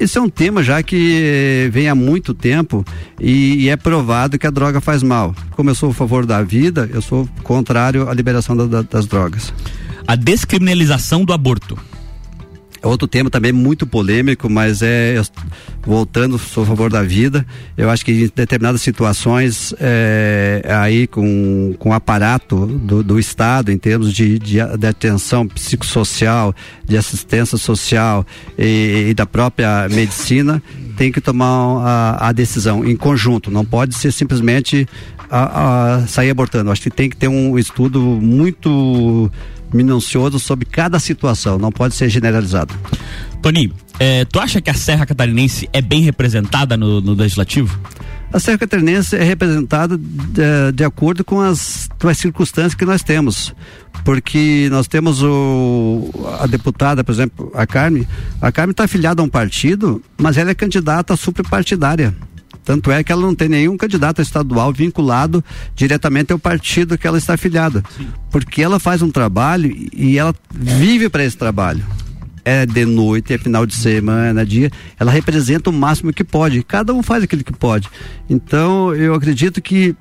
Esse 0.00 0.18
é 0.18 0.20
um 0.20 0.28
tema 0.28 0.62
já 0.62 0.82
que 0.82 1.68
vem 1.72 1.88
há 1.88 1.94
muito 1.94 2.34
tempo 2.34 2.84
e, 3.20 3.64
e, 3.64 3.68
é 3.68 3.76
provado 3.76 4.38
que 4.38 4.46
a 4.46 4.50
droga 4.50 4.80
faz 4.80 5.02
mal. 5.02 5.34
Como 5.52 5.70
eu 5.70 5.74
sou 5.74 5.90
a 5.90 5.94
favor 5.94 6.26
da 6.26 6.42
vida, 6.42 6.90
eu 6.92 7.00
sou 7.00 7.28
contrário 7.44 8.08
à 8.08 8.14
liberação 8.14 8.56
da, 8.56 8.66
da, 8.66 8.82
das 8.82 9.06
drogas. 9.06 9.54
A 10.06 10.16
descriminalização 10.16 11.24
do 11.24 11.32
aborto. 11.32 11.78
É 12.84 12.86
outro 12.86 13.08
tema 13.08 13.30
também 13.30 13.50
muito 13.50 13.86
polêmico, 13.86 14.50
mas 14.50 14.82
é 14.82 15.18
voltando, 15.82 16.36
sou 16.36 16.64
a 16.64 16.66
favor 16.66 16.92
da 16.92 17.02
vida. 17.02 17.46
Eu 17.78 17.88
acho 17.88 18.04
que 18.04 18.12
em 18.12 18.30
determinadas 18.36 18.82
situações 18.82 19.74
é, 19.80 20.62
aí 20.68 21.06
com, 21.06 21.74
com 21.78 21.88
o 21.88 21.92
aparato 21.94 22.66
do, 22.66 23.02
do 23.02 23.18
Estado 23.18 23.72
em 23.72 23.78
termos 23.78 24.12
de, 24.12 24.38
de, 24.38 24.58
de, 24.76 24.86
atenção 24.86 25.48
psicossocial, 25.48 26.54
de 26.84 26.98
assistência 26.98 27.56
social 27.56 28.26
e, 28.58 29.06
e 29.08 29.14
da 29.14 29.24
própria 29.24 29.88
medicina, 29.88 30.62
tem 30.94 31.10
que 31.10 31.22
tomar 31.22 31.46
a, 31.46 32.28
a, 32.28 32.32
decisão 32.32 32.84
em 32.84 32.96
conjunto. 32.96 33.50
Não 33.50 33.64
pode 33.64 33.94
ser 33.94 34.12
simplesmente 34.12 34.86
a, 35.30 35.94
a 36.02 36.06
sair 36.06 36.28
abortando. 36.28 36.70
Acho 36.70 36.82
que 36.82 36.90
tem 36.90 37.08
que 37.08 37.16
ter 37.16 37.28
um 37.28 37.58
estudo 37.58 37.98
muito 37.98 39.30
minucioso 39.74 40.38
sobre 40.38 40.64
cada 40.64 40.98
situação, 40.98 41.58
não 41.58 41.72
pode 41.72 41.94
ser 41.94 42.08
generalizado. 42.08 42.74
Tony, 43.42 43.72
é, 43.98 44.24
tu 44.24 44.40
acha 44.40 44.60
que 44.60 44.70
a 44.70 44.74
Serra 44.74 45.04
Catarinense 45.04 45.68
é 45.72 45.82
bem 45.82 46.02
representada 46.02 46.76
no, 46.76 47.00
no 47.00 47.12
Legislativo? 47.12 47.78
A 48.32 48.40
Serra 48.40 48.58
Catarinense 48.58 49.14
é 49.14 49.22
representada 49.22 49.96
de, 49.98 50.72
de 50.74 50.84
acordo 50.84 51.24
com 51.24 51.40
as, 51.40 51.88
com 52.00 52.08
as 52.08 52.18
circunstâncias 52.18 52.74
que 52.74 52.84
nós 52.84 53.02
temos 53.02 53.54
porque 54.04 54.68
nós 54.70 54.86
temos 54.86 55.22
o, 55.22 56.10
a 56.38 56.46
deputada, 56.46 57.02
por 57.02 57.10
exemplo, 57.10 57.50
a 57.54 57.66
Carme, 57.66 58.06
a 58.40 58.52
Carme 58.52 58.72
está 58.72 58.84
afiliada 58.84 59.22
a 59.22 59.24
um 59.24 59.28
partido, 59.28 60.02
mas 60.18 60.36
ela 60.36 60.50
é 60.50 60.54
candidata 60.54 61.16
superpartidária. 61.16 62.14
Tanto 62.64 62.90
é 62.90 63.04
que 63.04 63.12
ela 63.12 63.22
não 63.22 63.34
tem 63.34 63.48
nenhum 63.48 63.76
candidato 63.76 64.22
estadual 64.22 64.72
vinculado 64.72 65.44
diretamente 65.74 66.32
ao 66.32 66.38
partido 66.38 66.96
que 66.96 67.06
ela 67.06 67.18
está 67.18 67.34
afiliada. 67.34 67.82
Sim. 67.96 68.08
Porque 68.30 68.62
ela 68.62 68.80
faz 68.80 69.02
um 69.02 69.10
trabalho 69.10 69.74
e 69.92 70.18
ela 70.18 70.34
vive 70.52 71.08
para 71.08 71.24
esse 71.24 71.36
trabalho. 71.36 71.84
É 72.44 72.66
de 72.66 72.84
noite, 72.84 73.32
é 73.32 73.38
final 73.38 73.64
de 73.64 73.74
semana, 73.74 74.42
é 74.42 74.44
dia. 74.44 74.70
Ela 74.98 75.10
representa 75.10 75.70
o 75.70 75.72
máximo 75.72 76.12
que 76.12 76.24
pode. 76.24 76.62
Cada 76.62 76.92
um 76.92 77.02
faz 77.02 77.22
aquilo 77.22 77.42
que 77.42 77.52
pode. 77.52 77.88
Então, 78.28 78.94
eu 78.94 79.14
acredito 79.14 79.62
que 79.62 79.96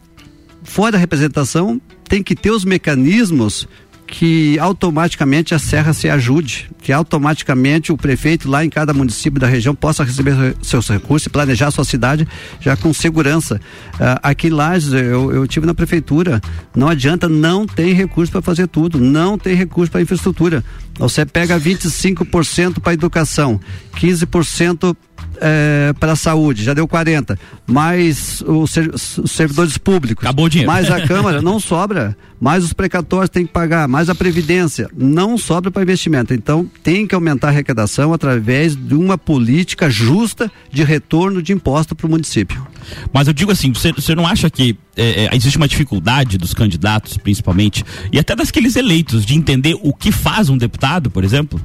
fora 0.64 0.94
da 0.94 0.98
representação, 0.98 1.80
tem 2.08 2.24
que 2.24 2.36
ter 2.36 2.52
os 2.52 2.66
mecanismos 2.66 3.68
que 4.14 4.60
automaticamente 4.60 5.56
a 5.56 5.60
Serra 5.60 5.92
se 5.92 6.08
ajude, 6.08 6.70
que 6.84 6.94
automaticamente 6.94 7.92
o 7.92 7.98
prefeito 7.98 8.48
lá 8.48 8.64
em 8.64 8.70
cada 8.70 8.94
município 8.94 9.40
da 9.40 9.48
região 9.48 9.74
possa 9.74 10.04
receber 10.04 10.56
seus 10.62 10.88
recursos 10.88 11.26
e 11.26 11.30
planejar 11.32 11.70
a 11.70 11.72
sua 11.72 11.84
cidade 11.84 12.28
já 12.62 12.78
com 12.78 12.94
segurança. 12.94 13.60
Uh, 13.96 14.20
aqui 14.22 14.50
em 14.50 14.52
Lages, 14.52 14.94
eu, 14.94 15.34
eu 15.34 15.48
tive 15.48 15.66
na 15.66 15.74
prefeitura, 15.74 16.40
não 16.76 16.88
adianta, 16.88 17.28
não 17.28 17.66
tem 17.66 17.92
recurso 17.92 18.32
para 18.32 18.44
fazer 18.44 18.68
tudo, 18.68 19.00
não 19.00 19.36
tem 19.36 19.56
recurso 19.56 19.92
para 19.92 20.04
infraestrutura. 20.04 20.64
Você 21.00 21.26
pega 21.26 21.60
25% 21.60 22.82
para 22.82 22.94
educação, 22.94 23.60
15% 23.96 24.96
é, 25.40 25.94
para 26.00 26.14
a 26.14 26.16
saúde, 26.16 26.64
já 26.64 26.74
deu 26.74 26.88
40. 26.88 27.38
Mais 27.66 28.42
os, 28.42 28.76
os 29.18 29.32
servidores 29.32 29.78
públicos. 29.78 30.24
Acabou 30.24 30.46
o 30.46 30.50
dinheiro. 30.50 30.72
Mais 30.72 30.90
a 30.92 31.02
Câmara, 31.08 31.42
não 31.42 31.60
sobra. 31.60 32.16
Mais 32.40 32.64
os 32.64 32.74
precatórios 32.74 33.30
tem 33.30 33.46
que 33.46 33.54
pagar, 33.54 33.88
mais 33.88 34.10
a 34.10 34.16
Previdência. 34.16 34.90
Não 34.96 35.38
sobra 35.38 35.72
para 35.72 35.82
investimento. 35.82 36.34
Então, 36.34 36.70
tem 36.84 37.08
que 37.08 37.16
aumentar 37.16 37.48
a 37.48 37.50
arrecadação 37.52 38.14
através 38.14 38.76
de 38.76 38.96
uma 38.96 39.18
política 39.18 39.90
justa 39.90 40.52
de 40.72 40.84
retorno 40.84 41.42
de 41.42 41.54
imposto 41.54 41.96
para 41.96 42.08
o 42.08 42.10
município. 42.10 42.66
Mas 43.14 43.28
eu 43.28 43.34
digo 43.34 43.52
assim, 43.52 43.72
você, 43.72 43.94
você 43.94 44.14
não 44.14 44.28
acha 44.28 44.50
que 44.50 44.78
é, 44.96 45.26
é, 45.26 45.36
existe 45.36 45.58
uma 45.58 45.68
dificuldade 45.68 46.38
dos 46.38 46.54
candidatos, 46.54 47.18
principalmente, 47.18 47.84
e 48.12 48.20
até 48.20 48.36
daqueles 48.36 48.76
eleitos, 48.76 49.26
de 49.26 49.36
entender 49.36 49.78
o 49.82 49.94
que 49.94 50.12
faz 50.12 50.50
um 50.50 50.58
deputado, 50.58 51.10
por 51.10 51.24
exemplo? 51.24 51.60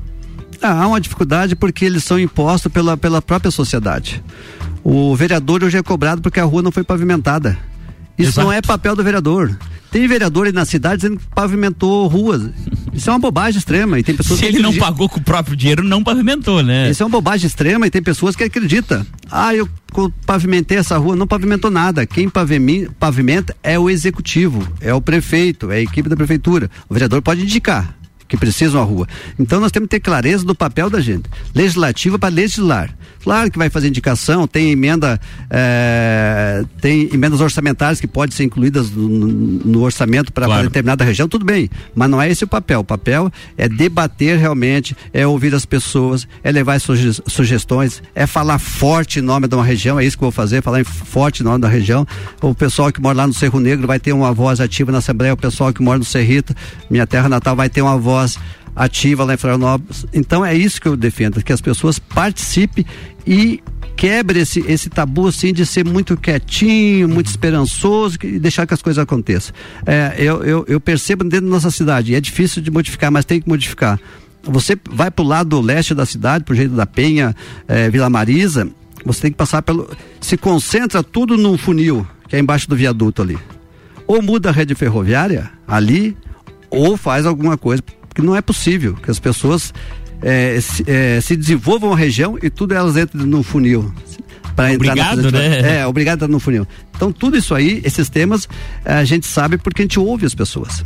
Há 0.63 0.87
uma 0.87 1.01
dificuldade 1.01 1.55
porque 1.55 1.85
eles 1.85 2.05
são 2.05 2.19
impostos 2.19 2.71
pela, 2.73 2.97
pela 2.97 3.23
própria 3.23 3.51
sociedade. 3.51 4.23
O 4.83 5.15
vereador 5.15 5.63
hoje 5.63 5.77
é 5.77 5.83
cobrado 5.83 6.23
porque 6.23 6.41
a 6.41 6.45
rua 6.45 6.63
não 6.63 6.73
foi 6.73 6.83
pavimentada. 6.83 7.59
Isso 8.19 8.31
Exato. 8.31 8.47
não 8.47 8.53
é 8.53 8.61
papel 8.61 8.97
do 8.97 9.05
vereador. 9.05 9.57
Tem 9.91 10.07
vereador 10.07 10.47
aí 10.47 10.53
na 10.53 10.65
cidade 10.65 11.03
dizendo 11.03 11.19
que 11.19 11.27
pavimentou 11.29 12.07
ruas. 12.09 12.51
Isso 12.93 13.09
é 13.09 13.13
uma 13.13 13.19
bobagem 13.19 13.59
extrema. 13.59 13.99
E 13.99 14.03
tem 14.03 14.15
pessoas 14.15 14.41
Se 14.41 14.47
ele 14.47 14.59
não 14.59 14.75
pagou 14.77 15.09
com 15.09 15.19
o 15.19 15.23
próprio 15.23 15.57
dinheiro, 15.57 15.83
não 15.83 16.03
pavimentou, 16.03 16.63
né? 16.63 16.91
Isso 16.91 17.03
é 17.03 17.07
uma 17.07 17.13
bobagem 17.13 17.47
extrema 17.47 17.87
e 17.87 17.91
tem 17.91 18.03
pessoas 18.03 18.37
que 18.37 18.45
acreditam. 18.45 19.07
Ah, 19.31 19.55
eu 19.55 19.69
pavimentei 20.27 20.77
essa 20.77 20.99
rua, 20.99 21.17
não 21.17 21.27
pavimentou 21.27 21.71
nada. 21.71 22.05
Quem 22.05 22.29
pavimenta 22.29 23.57
é 23.63 23.79
o 23.79 23.89
executivo, 23.89 24.67
é 24.81 24.93
o 24.93 25.01
prefeito, 25.01 25.71
é 25.71 25.77
a 25.77 25.81
equipe 25.81 26.09
da 26.09 26.17
prefeitura. 26.17 26.71
O 26.89 26.95
vereador 26.95 27.23
pode 27.23 27.43
indicar 27.43 27.98
que 28.29 28.37
precisam 28.37 28.81
a 28.81 28.85
rua. 28.85 29.09
Então 29.39 29.61
nós 29.61 29.73
temos 29.73 29.87
que 29.87 29.97
ter 29.97 30.01
clareza 30.01 30.45
do 30.45 30.55
papel 30.55 30.91
da 30.91 31.01
gente. 31.01 31.29
Legislativa 31.55 32.19
para 32.19 32.35
legislar. 32.35 32.95
Claro 33.29 33.51
que 33.51 33.59
vai 33.59 33.69
fazer 33.69 33.89
indicação, 33.89 34.47
tem 34.47 34.71
emenda, 34.71 35.21
é, 35.51 36.65
tem 36.81 37.11
emendas 37.13 37.43
orçamentárias 37.43 38.01
que 38.01 38.07
podem 38.07 38.35
ser 38.35 38.45
incluídas 38.45 38.91
no, 38.91 39.07
no 39.07 39.83
orçamento 39.83 40.33
para 40.33 40.47
claro. 40.47 40.63
determinada 40.63 41.05
região, 41.05 41.29
tudo 41.29 41.45
bem, 41.45 41.69
mas 41.95 42.09
não 42.09 42.23
é 42.23 42.31
esse 42.31 42.45
o 42.45 42.47
papel. 42.49 42.81
O 42.81 42.85
papel 42.85 43.31
é 43.59 43.69
debater 43.69 44.39
realmente, 44.39 44.97
é 45.13 45.27
ouvir 45.27 45.55
as 45.55 45.67
pessoas, 45.67 46.27
é 46.43 46.51
levar 46.51 46.81
suge 46.81 47.23
sugestões, 47.27 48.03
é 48.15 48.27
falar 48.27 48.59
forte 48.59 49.19
em 49.19 49.23
nome 49.23 49.47
de 49.47 49.55
uma 49.55 49.63
região, 49.63 50.01
é 50.01 50.07
isso 50.07 50.17
que 50.17 50.25
eu 50.25 50.31
vou 50.31 50.33
fazer, 50.33 50.63
falar 50.63 50.83
forte 50.87 51.43
em 51.43 51.45
nome 51.45 51.59
da 51.59 51.69
região. 51.69 52.07
O 52.41 52.55
pessoal 52.55 52.91
que 52.91 52.99
mora 52.99 53.19
lá 53.19 53.27
no 53.27 53.35
Cerro 53.35 53.61
Negro 53.61 53.87
vai 53.87 54.01
ter 54.01 54.15
uma 54.15 54.33
voz 54.33 54.59
ativa 54.59 54.91
na 54.91 54.99
Assembleia, 54.99 55.35
o 55.35 55.37
pessoal 55.37 55.71
que 55.71 55.83
mora 55.83 55.99
no 55.99 56.05
Cerrito, 56.07 56.55
minha 56.89 57.07
terra 57.07 57.29
natal, 57.29 57.55
vai 57.55 57.69
ter 57.69 57.83
uma 57.83 57.99
voz 57.99 58.39
ativa 58.79 59.25
lá 59.25 59.35
em 59.35 59.37
Florianópolis. 59.37 60.07
Então 60.15 60.47
é 60.47 60.55
isso 60.55 60.81
que 60.81 60.87
eu 60.87 60.97
defendo, 60.97 61.43
que 61.43 61.53
as 61.53 61.61
pessoas 61.61 61.99
participem 61.99 62.87
e 63.29 63.63
quebre 63.95 64.41
esse, 64.41 64.61
esse 64.61 64.89
tabu 64.89 65.29
assim 65.29 65.53
de 65.53 65.67
ser 65.67 65.85
muito 65.85 66.17
quietinho, 66.17 67.07
muito 67.07 67.27
esperançoso 67.27 68.17
e 68.25 68.39
deixar 68.39 68.67
que 68.67 68.73
as 68.73 68.81
coisas 68.81 69.03
aconteçam. 69.03 69.55
É, 69.85 70.15
eu, 70.17 70.43
eu, 70.43 70.65
eu 70.67 70.81
percebo 70.81 71.25
dentro 71.25 71.45
da 71.45 71.53
nossa 71.53 71.71
cidade, 71.71 72.15
é 72.15 72.21
difícil 72.21 72.63
de 72.63 72.71
modificar, 72.71 73.13
mas 73.13 73.27
tem 73.27 73.39
que 73.39 73.47
modificar. 73.47 74.01
Você 74.43 74.79
vai 74.91 75.11
para 75.11 75.23
o 75.23 75.29
lado 75.29 75.61
leste 75.61 75.95
da 75.95 76.07
cidade, 76.07 76.43
pro 76.43 76.55
jeito 76.55 76.75
da 76.75 76.87
Penha, 76.87 77.37
é, 77.67 77.91
Vila 77.91 78.09
Marisa, 78.09 78.67
você 79.05 79.23
tem 79.23 79.31
que 79.31 79.37
passar 79.37 79.61
pelo. 79.61 79.91
Se 80.23 80.39
concentra 80.39 81.03
tudo 81.03 81.37
num 81.37 81.59
funil, 81.59 82.07
que 82.29 82.37
é 82.37 82.39
embaixo 82.39 82.67
do 82.67 82.77
viaduto 82.77 83.21
ali. 83.21 83.37
Ou 84.07 84.23
muda 84.23 84.49
a 84.49 84.53
rede 84.53 84.75
ferroviária 84.75 85.51
ali, 85.67 86.17
ou 86.71 86.97
faz 86.97 87.27
alguma 87.27 87.59
coisa 87.59 87.83
que 88.15 88.23
não 88.23 88.35
é 88.35 88.41
possível 88.41 88.95
que 88.95 89.11
as 89.11 89.21
pessoas 89.21 89.73
é, 90.23 90.61
se, 90.61 90.85
é, 90.87 91.21
se, 91.21 91.37
desenvolvam 91.37 91.93
a 91.93 91.97
região 91.97 92.39
e 92.43 92.51
tudo 92.51 92.75
elas 92.75 92.97
entram 92.97 93.25
no 93.27 93.43
funil. 93.43 93.93
Entrar 94.53 94.75
obrigado, 94.75 95.31
né? 95.31 95.79
É, 95.79 95.87
obrigado 95.87 96.27
no 96.27 96.41
funil. 96.41 96.67
Então, 96.97 97.13
tudo 97.13 97.37
isso 97.37 97.55
aí, 97.55 97.81
esses 97.85 98.09
temas, 98.09 98.49
a 98.85 99.05
gente 99.05 99.27
sabe 99.27 99.57
porque 99.57 99.83
a 99.83 99.85
gente 99.85 100.01
ouve 100.01 100.27
as 100.27 100.35
pessoas. 100.35 100.85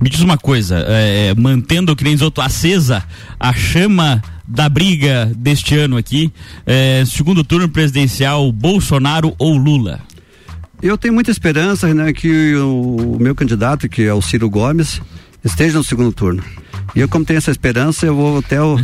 Me 0.00 0.08
diz 0.08 0.20
uma 0.20 0.38
coisa, 0.38 0.82
é, 0.88 1.34
mantendo, 1.34 1.94
que 1.94 2.04
nem 2.04 2.16
outro, 2.22 2.42
acesa 2.42 3.04
a 3.38 3.52
chama 3.52 4.22
da 4.48 4.68
briga 4.68 5.30
deste 5.36 5.76
ano 5.76 5.98
aqui, 5.98 6.32
é, 6.64 7.04
segundo 7.06 7.44
turno 7.44 7.68
presidencial, 7.68 8.50
Bolsonaro 8.50 9.34
ou 9.38 9.56
Lula? 9.56 10.00
Eu 10.82 10.98
tenho 10.98 11.14
muita 11.14 11.30
esperança 11.30 11.92
né, 11.94 12.12
que 12.12 12.56
o 12.56 13.16
meu 13.20 13.34
candidato, 13.34 13.88
que 13.88 14.02
é 14.02 14.12
o 14.12 14.20
Ciro 14.22 14.50
Gomes, 14.50 15.00
esteja 15.44 15.78
no 15.78 15.84
segundo 15.84 16.12
turno. 16.12 16.42
E 16.94 17.00
eu, 17.00 17.08
como 17.08 17.24
tenho 17.24 17.38
essa 17.38 17.50
esperança, 17.50 18.04
eu 18.04 18.14
vou 18.14 18.38
até 18.38 18.60
o. 18.60 18.76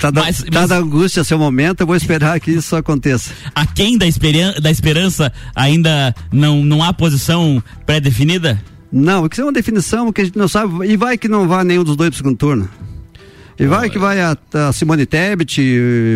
tá 0.00 0.10
da, 0.12 0.22
mas, 0.22 0.42
tá 0.42 0.66
da 0.66 0.78
angústia 0.78 1.22
seu 1.24 1.38
momento, 1.38 1.82
eu 1.82 1.86
vou 1.86 1.96
esperar 1.96 2.40
que 2.40 2.50
isso 2.50 2.74
aconteça. 2.74 3.32
A 3.54 3.66
quem 3.66 3.98
da, 3.98 4.06
esperan 4.06 4.54
da 4.60 4.70
esperança 4.70 5.32
ainda 5.54 6.14
não, 6.32 6.64
não 6.64 6.82
há 6.82 6.92
posição 6.92 7.62
pré-definida? 7.84 8.62
Não, 8.90 9.28
isso 9.30 9.40
é 9.40 9.44
uma 9.44 9.52
definição 9.52 10.12
que 10.12 10.22
a 10.22 10.24
gente 10.24 10.38
não 10.38 10.48
sabe. 10.48 10.86
E 10.86 10.96
vai 10.96 11.18
que 11.18 11.28
não 11.28 11.46
vá 11.46 11.62
nenhum 11.62 11.84
dos 11.84 11.96
dois 11.96 12.10
pro 12.10 12.16
segundo 12.16 12.36
turno. 12.36 12.68
E 13.60 13.66
vai 13.66 13.90
que 13.90 13.98
vai 13.98 14.18
a, 14.22 14.34
a 14.54 14.72
Simone 14.72 15.04
Tebet, 15.04 15.60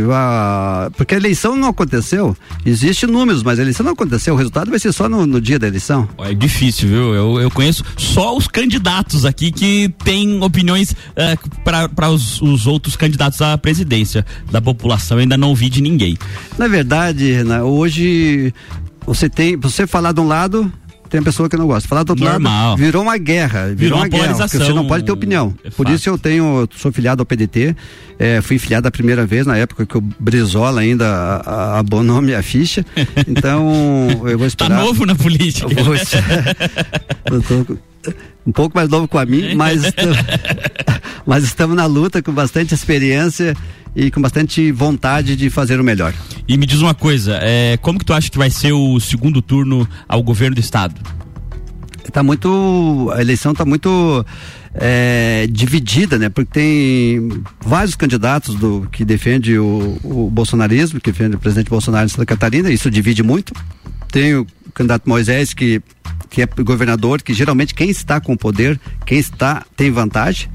vai, 0.07 0.89
porque 0.97 1.15
a 1.15 1.19
eleição 1.19 1.55
não 1.55 1.69
aconteceu. 1.69 2.35
Existem 2.65 3.07
números, 3.07 3.43
mas 3.43 3.59
a 3.59 3.63
eleição 3.63 3.85
não 3.85 3.93
aconteceu. 3.93 4.33
O 4.33 4.37
resultado 4.39 4.71
vai 4.71 4.79
ser 4.79 4.93
só 4.93 5.11
no, 5.11 5.27
no 5.27 5.43
dia 5.43 5.59
da 5.59 5.67
eleição. 5.67 6.09
É 6.21 6.33
difícil, 6.33 6.89
viu? 6.89 7.15
Eu, 7.15 7.39
eu 7.43 7.51
conheço 7.51 7.85
só 7.99 8.35
os 8.35 8.49
candidatos 8.49 9.27
aqui 9.27 9.53
que 9.53 9.93
têm 10.03 10.43
opiniões 10.43 10.93
uh, 10.93 11.61
para 11.63 12.09
os, 12.09 12.41
os 12.41 12.67
outros 12.67 12.97
candidatos 12.97 13.43
à 13.43 13.59
presidência 13.59 14.25
da 14.51 14.63
população. 14.63 15.19
Eu 15.19 15.21
ainda 15.21 15.37
não 15.37 15.51
ouvi 15.51 15.69
de 15.69 15.83
ninguém. 15.83 16.17
Na 16.57 16.67
verdade, 16.67 17.31
Renan, 17.31 17.65
hoje 17.65 18.55
você 19.05 19.29
tem, 19.29 19.55
você 19.55 19.87
falar 19.87 20.13
de 20.13 20.21
um 20.23 20.27
lado, 20.27 20.73
tem 21.15 21.23
pessoa 21.23 21.49
que 21.49 21.57
não 21.57 21.69
gosta. 21.69 21.89
Falar 21.89 22.03
do 22.03 22.11
outro 22.11 22.25
Normal. 22.25 22.71
lado, 22.71 22.79
virou 22.79 23.01
uma 23.05 23.17
guerra. 23.17 23.67
Virou, 23.67 23.77
virou 23.77 23.99
uma, 23.99 24.05
uma 24.05 24.09
guerra. 24.09 24.35
Porque 24.37 24.59
você 24.59 24.73
não 24.73 24.85
pode 24.85 25.05
ter 25.05 25.13
opinião. 25.13 25.55
É 25.63 25.71
Por 25.71 25.89
isso 25.89 26.09
eu 26.09 26.19
tenho, 26.19 26.69
sou 26.77 26.91
filiado 26.91 27.23
ao 27.23 27.27
PDT, 27.27 27.77
é, 28.19 28.41
fui 28.41 28.59
filiado 28.59 28.89
a 28.89 28.91
primeira 28.91 29.25
vez 29.25 29.47
na 29.47 29.57
época 29.57 29.87
que 29.87 29.97
o 29.97 30.01
Brizola 30.01 30.81
ainda 30.81 31.37
abonou 31.79 32.21
minha 32.21 32.43
ficha. 32.43 32.85
Então, 33.27 34.09
eu 34.27 34.37
vou 34.37 34.47
esperar. 34.47 34.79
Tá 34.79 34.85
novo 34.85 35.07
na 35.07 35.15
política. 35.15 35.67
Eu 35.71 35.85
vou, 35.85 35.95
eu 35.95 37.43
tô, 37.43 37.77
um 38.47 38.53
pouco 38.53 38.77
mais 38.77 38.89
novo 38.89 39.09
com 39.09 39.19
a 39.19 39.25
mim, 39.25 39.55
mas, 39.55 39.83
mas 41.25 41.45
estamos 41.45 41.77
na 41.77 41.87
luta 41.87 42.23
com 42.23 42.33
bastante 42.33 42.75
experiência 42.75 43.57
e 43.95 44.11
com 44.11 44.21
bastante 44.21 44.73
vontade 44.73 45.37
de 45.37 45.51
fazer 45.51 45.81
o 45.81 45.85
melhor. 45.85 46.13
E 46.49 46.57
me 46.57 46.67
diz 46.67 46.81
uma 46.81 46.95
coisa, 46.95 47.39
é, 47.43 47.77
como 47.79 47.99
que 47.99 48.05
tu 48.05 48.13
acha 48.13 48.31
que 48.31 48.39
vai 48.39 48.51
ser 48.51 48.73
o 48.73 48.99
segundo 49.01 49.41
turno 49.41 49.89
ao 50.09 50.23
governo 50.23 50.55
do 50.55 50.61
estado? 50.61 51.01
Tá 52.13 52.23
muito, 52.23 53.11
a 53.15 53.21
eleição 53.21 53.53
está 53.53 53.65
muito 53.65 54.25
é, 54.75 55.47
dividida, 55.51 56.19
né? 56.19 56.29
Porque 56.29 56.51
tem 56.53 57.43
vários 57.65 57.95
candidatos 57.95 58.55
do 58.55 58.87
que 58.93 59.05
defende 59.05 59.59
o, 59.59 59.99
o 60.05 60.31
bolsonarismo, 60.31 61.01
que 61.01 61.11
defende 61.11 61.37
o 61.37 61.39
presidente 61.39 61.71
Bolsonaro 61.71 62.05
em 62.05 62.09
Santa 62.09 62.27
Catarina, 62.27 62.71
isso 62.71 62.91
divide 62.91 63.23
muito. 63.23 63.53
Tem 64.13 64.37
o 64.37 64.47
candidato 64.73 65.09
Moisés 65.09 65.55
que 65.55 65.83
que 66.35 66.43
é 66.43 66.47
governador, 66.47 67.23
que 67.23 67.33
geralmente 67.33 67.73
quem 67.73 67.89
está 67.91 68.21
com 68.21 68.33
o 68.33 68.37
poder, 68.37 68.81
quem 69.07 69.19
está 69.19 69.65
tem 69.77 69.89
vantagem, 69.93 70.49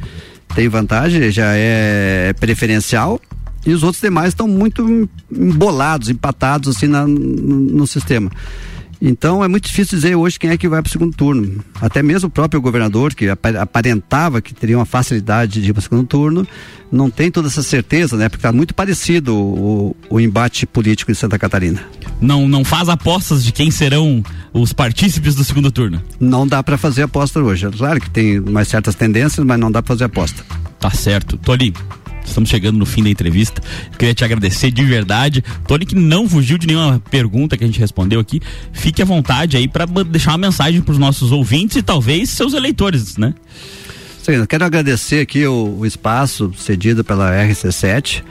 tem 0.55 0.67
vantagem, 0.67 1.31
já 1.31 1.51
é 1.55 2.33
preferencial 2.39 3.19
e 3.65 3.73
os 3.73 3.83
outros 3.83 4.01
demais 4.01 4.29
estão 4.29 4.47
muito 4.47 5.09
embolados, 5.31 6.09
empatados 6.09 6.75
assim 6.75 6.87
na, 6.87 7.05
no, 7.05 7.15
no, 7.15 7.87
sistema. 7.87 8.31
Então 9.01 9.43
é 9.43 9.47
muito 9.47 9.65
difícil 9.65 9.97
dizer 9.97 10.15
hoje 10.15 10.37
quem 10.37 10.49
é 10.49 10.57
que 10.57 10.67
vai 10.67 10.81
para 10.81 10.89
o 10.89 10.91
segundo 10.91 11.15
turno. 11.15 11.63
Até 11.79 12.03
mesmo 12.03 12.27
o 12.27 12.31
próprio 12.31 12.61
governador, 12.61 13.13
que 13.13 13.27
aparentava 13.29 14.41
que 14.41 14.53
teria 14.53 14.77
uma 14.77 14.85
facilidade 14.85 15.61
de 15.61 15.69
ir 15.69 15.73
para 15.73 15.79
o 15.79 15.83
segundo 15.83 16.05
turno, 16.05 16.47
não 16.91 17.09
tem 17.09 17.31
toda 17.31 17.47
essa 17.47 17.63
certeza, 17.63 18.17
né? 18.17 18.27
Porque 18.27 18.39
está 18.39 18.51
muito 18.51 18.73
parecido 18.73 19.35
o, 19.35 19.95
o, 20.09 20.19
embate 20.19 20.65
político 20.65 21.11
em 21.11 21.13
Santa 21.15 21.39
Catarina. 21.39 21.81
Não, 22.21 22.47
não 22.47 22.65
faz 22.65 22.89
apostas 22.89 23.43
de 23.43 23.51
quem 23.51 23.71
serão 23.71 24.23
os 24.53 24.73
partícipes 24.73 25.35
do 25.35 25.43
segundo 25.43 25.71
turno? 25.71 26.01
Não 26.19 26.45
dá 26.45 26.61
para 26.61 26.77
fazer 26.77 27.03
aposta 27.03 27.39
hoje. 27.39 27.67
Claro 27.69 28.01
que 28.01 28.09
tem 28.09 28.39
mais 28.39 28.67
certas 28.67 28.95
tendências, 28.95 29.45
mas 29.45 29.59
não 29.59 29.71
dá 29.71 29.81
para 29.81 29.95
fazer 29.95 30.05
aposta. 30.05 30.43
Tá 30.79 30.91
certo. 30.91 31.37
Tony, 31.37 31.73
estamos 32.25 32.49
chegando 32.49 32.77
no 32.77 32.85
fim 32.85 33.03
da 33.03 33.09
entrevista. 33.09 33.61
Eu 33.91 33.97
queria 33.97 34.13
te 34.13 34.25
agradecer 34.25 34.71
de 34.71 34.83
verdade. 34.83 35.43
Tony, 35.65 35.85
que 35.85 35.95
não 35.95 36.27
fugiu 36.27 36.57
de 36.57 36.67
nenhuma 36.67 37.01
pergunta 37.09 37.57
que 37.57 37.63
a 37.63 37.67
gente 37.67 37.79
respondeu 37.79 38.19
aqui. 38.19 38.41
Fique 38.73 39.01
à 39.01 39.05
vontade 39.05 39.55
aí 39.55 39.67
para 39.67 39.85
deixar 40.03 40.31
uma 40.31 40.39
mensagem 40.39 40.81
para 40.81 40.91
os 40.91 40.97
nossos 40.97 41.31
ouvintes 41.31 41.77
e 41.77 41.81
talvez 41.81 42.29
seus 42.29 42.53
eleitores, 42.53 43.15
né? 43.15 43.33
Sim, 44.21 44.45
quero 44.45 44.65
agradecer 44.65 45.21
aqui 45.21 45.45
o, 45.45 45.77
o 45.79 45.85
espaço 45.85 46.51
cedido 46.57 47.03
pela 47.03 47.31
RC7 47.31 48.21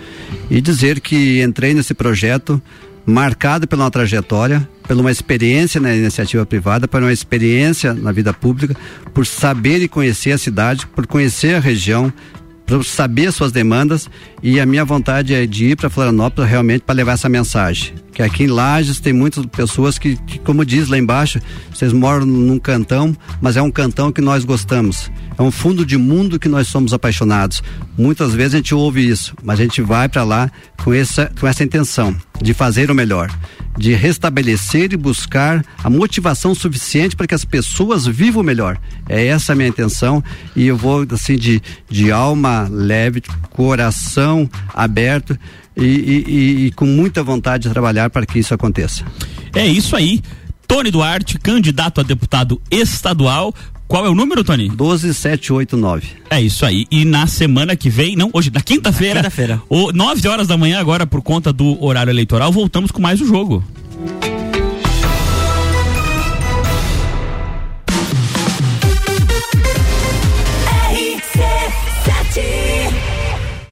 e 0.50 0.60
dizer 0.60 1.00
que 1.00 1.42
entrei 1.42 1.72
nesse 1.72 1.94
projeto 1.94 2.62
marcado 3.08 3.66
pela 3.66 3.84
uma 3.84 3.90
trajetória, 3.90 4.68
pela 4.86 5.00
uma 5.00 5.10
experiência 5.10 5.80
na 5.80 5.96
iniciativa 5.96 6.44
privada, 6.44 6.86
por 6.86 7.02
uma 7.02 7.12
experiência 7.12 7.94
na 7.94 8.12
vida 8.12 8.34
pública, 8.34 8.76
por 9.14 9.26
saber 9.26 9.80
e 9.80 9.88
conhecer 9.88 10.32
a 10.32 10.38
cidade, 10.38 10.86
por 10.86 11.06
conhecer 11.06 11.54
a 11.54 11.58
região, 11.58 12.12
para 12.66 12.82
saber 12.82 13.32
suas 13.32 13.50
demandas 13.50 14.10
e 14.42 14.60
a 14.60 14.66
minha 14.66 14.84
vontade 14.84 15.32
é 15.32 15.46
de 15.46 15.70
ir 15.70 15.76
para 15.76 15.88
Florianópolis 15.88 16.50
realmente 16.50 16.82
para 16.82 16.94
levar 16.94 17.12
essa 17.12 17.30
mensagem. 17.30 17.94
Que 18.12 18.22
aqui 18.22 18.44
em 18.44 18.48
Lages 18.48 19.00
tem 19.00 19.14
muitas 19.14 19.46
pessoas 19.46 19.98
que, 19.98 20.16
que, 20.26 20.38
como 20.40 20.62
diz 20.62 20.88
lá 20.88 20.98
embaixo, 20.98 21.40
vocês 21.72 21.94
moram 21.94 22.26
num 22.26 22.58
cantão, 22.58 23.16
mas 23.40 23.56
é 23.56 23.62
um 23.62 23.70
cantão 23.70 24.12
que 24.12 24.20
nós 24.20 24.44
gostamos. 24.44 25.10
É 25.38 25.42
um 25.42 25.50
fundo 25.52 25.86
de 25.86 25.96
mundo 25.96 26.38
que 26.38 26.48
nós 26.48 26.66
somos 26.66 26.92
apaixonados. 26.92 27.62
Muitas 27.96 28.34
vezes 28.34 28.54
a 28.54 28.56
gente 28.56 28.74
ouve 28.74 29.08
isso, 29.08 29.34
mas 29.42 29.60
a 29.60 29.62
gente 29.62 29.80
vai 29.80 30.08
para 30.08 30.24
lá 30.24 30.50
com 30.82 30.92
essa, 30.92 31.30
com 31.38 31.46
essa 31.46 31.62
intenção 31.62 32.16
de 32.42 32.52
fazer 32.52 32.90
o 32.90 32.94
melhor, 32.94 33.30
de 33.76 33.94
restabelecer 33.94 34.92
e 34.92 34.96
buscar 34.96 35.64
a 35.82 35.88
motivação 35.88 36.54
suficiente 36.54 37.14
para 37.14 37.26
que 37.26 37.34
as 37.34 37.44
pessoas 37.44 38.04
vivam 38.04 38.42
melhor. 38.42 38.78
É 39.08 39.26
essa 39.26 39.52
a 39.52 39.56
minha 39.56 39.68
intenção 39.68 40.22
e 40.56 40.66
eu 40.66 40.76
vou 40.76 41.06
assim 41.10 41.36
de, 41.36 41.62
de 41.88 42.10
alma 42.10 42.68
leve, 42.68 43.22
coração 43.50 44.50
aberto 44.74 45.38
e, 45.76 45.84
e, 45.84 46.66
e 46.66 46.72
com 46.72 46.84
muita 46.84 47.22
vontade 47.22 47.68
de 47.68 47.70
trabalhar 47.70 48.10
para 48.10 48.26
que 48.26 48.40
isso 48.40 48.52
aconteça. 48.52 49.04
É 49.54 49.66
isso 49.66 49.94
aí. 49.94 50.20
Tony 50.66 50.90
Duarte, 50.90 51.38
candidato 51.38 52.00
a 52.00 52.04
deputado 52.04 52.60
estadual. 52.70 53.54
Qual 53.88 54.04
é 54.04 54.10
o 54.10 54.14
número, 54.14 54.44
Tony? 54.44 54.68
12789. 54.68 56.08
É 56.28 56.38
isso 56.38 56.66
aí. 56.66 56.86
E 56.90 57.06
na 57.06 57.26
semana 57.26 57.74
que 57.74 57.88
vem, 57.88 58.14
não, 58.14 58.28
hoje, 58.34 58.50
na 58.52 58.60
quinta-feira, 58.60 59.20
quinta-feira, 59.20 59.62
9 59.70 60.28
horas 60.28 60.46
da 60.46 60.58
manhã, 60.58 60.78
agora 60.78 61.06
por 61.06 61.22
conta 61.22 61.50
do 61.50 61.82
horário 61.82 62.10
eleitoral, 62.10 62.52
voltamos 62.52 62.90
com 62.90 63.00
mais 63.00 63.18
o 63.18 63.24
um 63.24 63.26
jogo. 63.26 63.64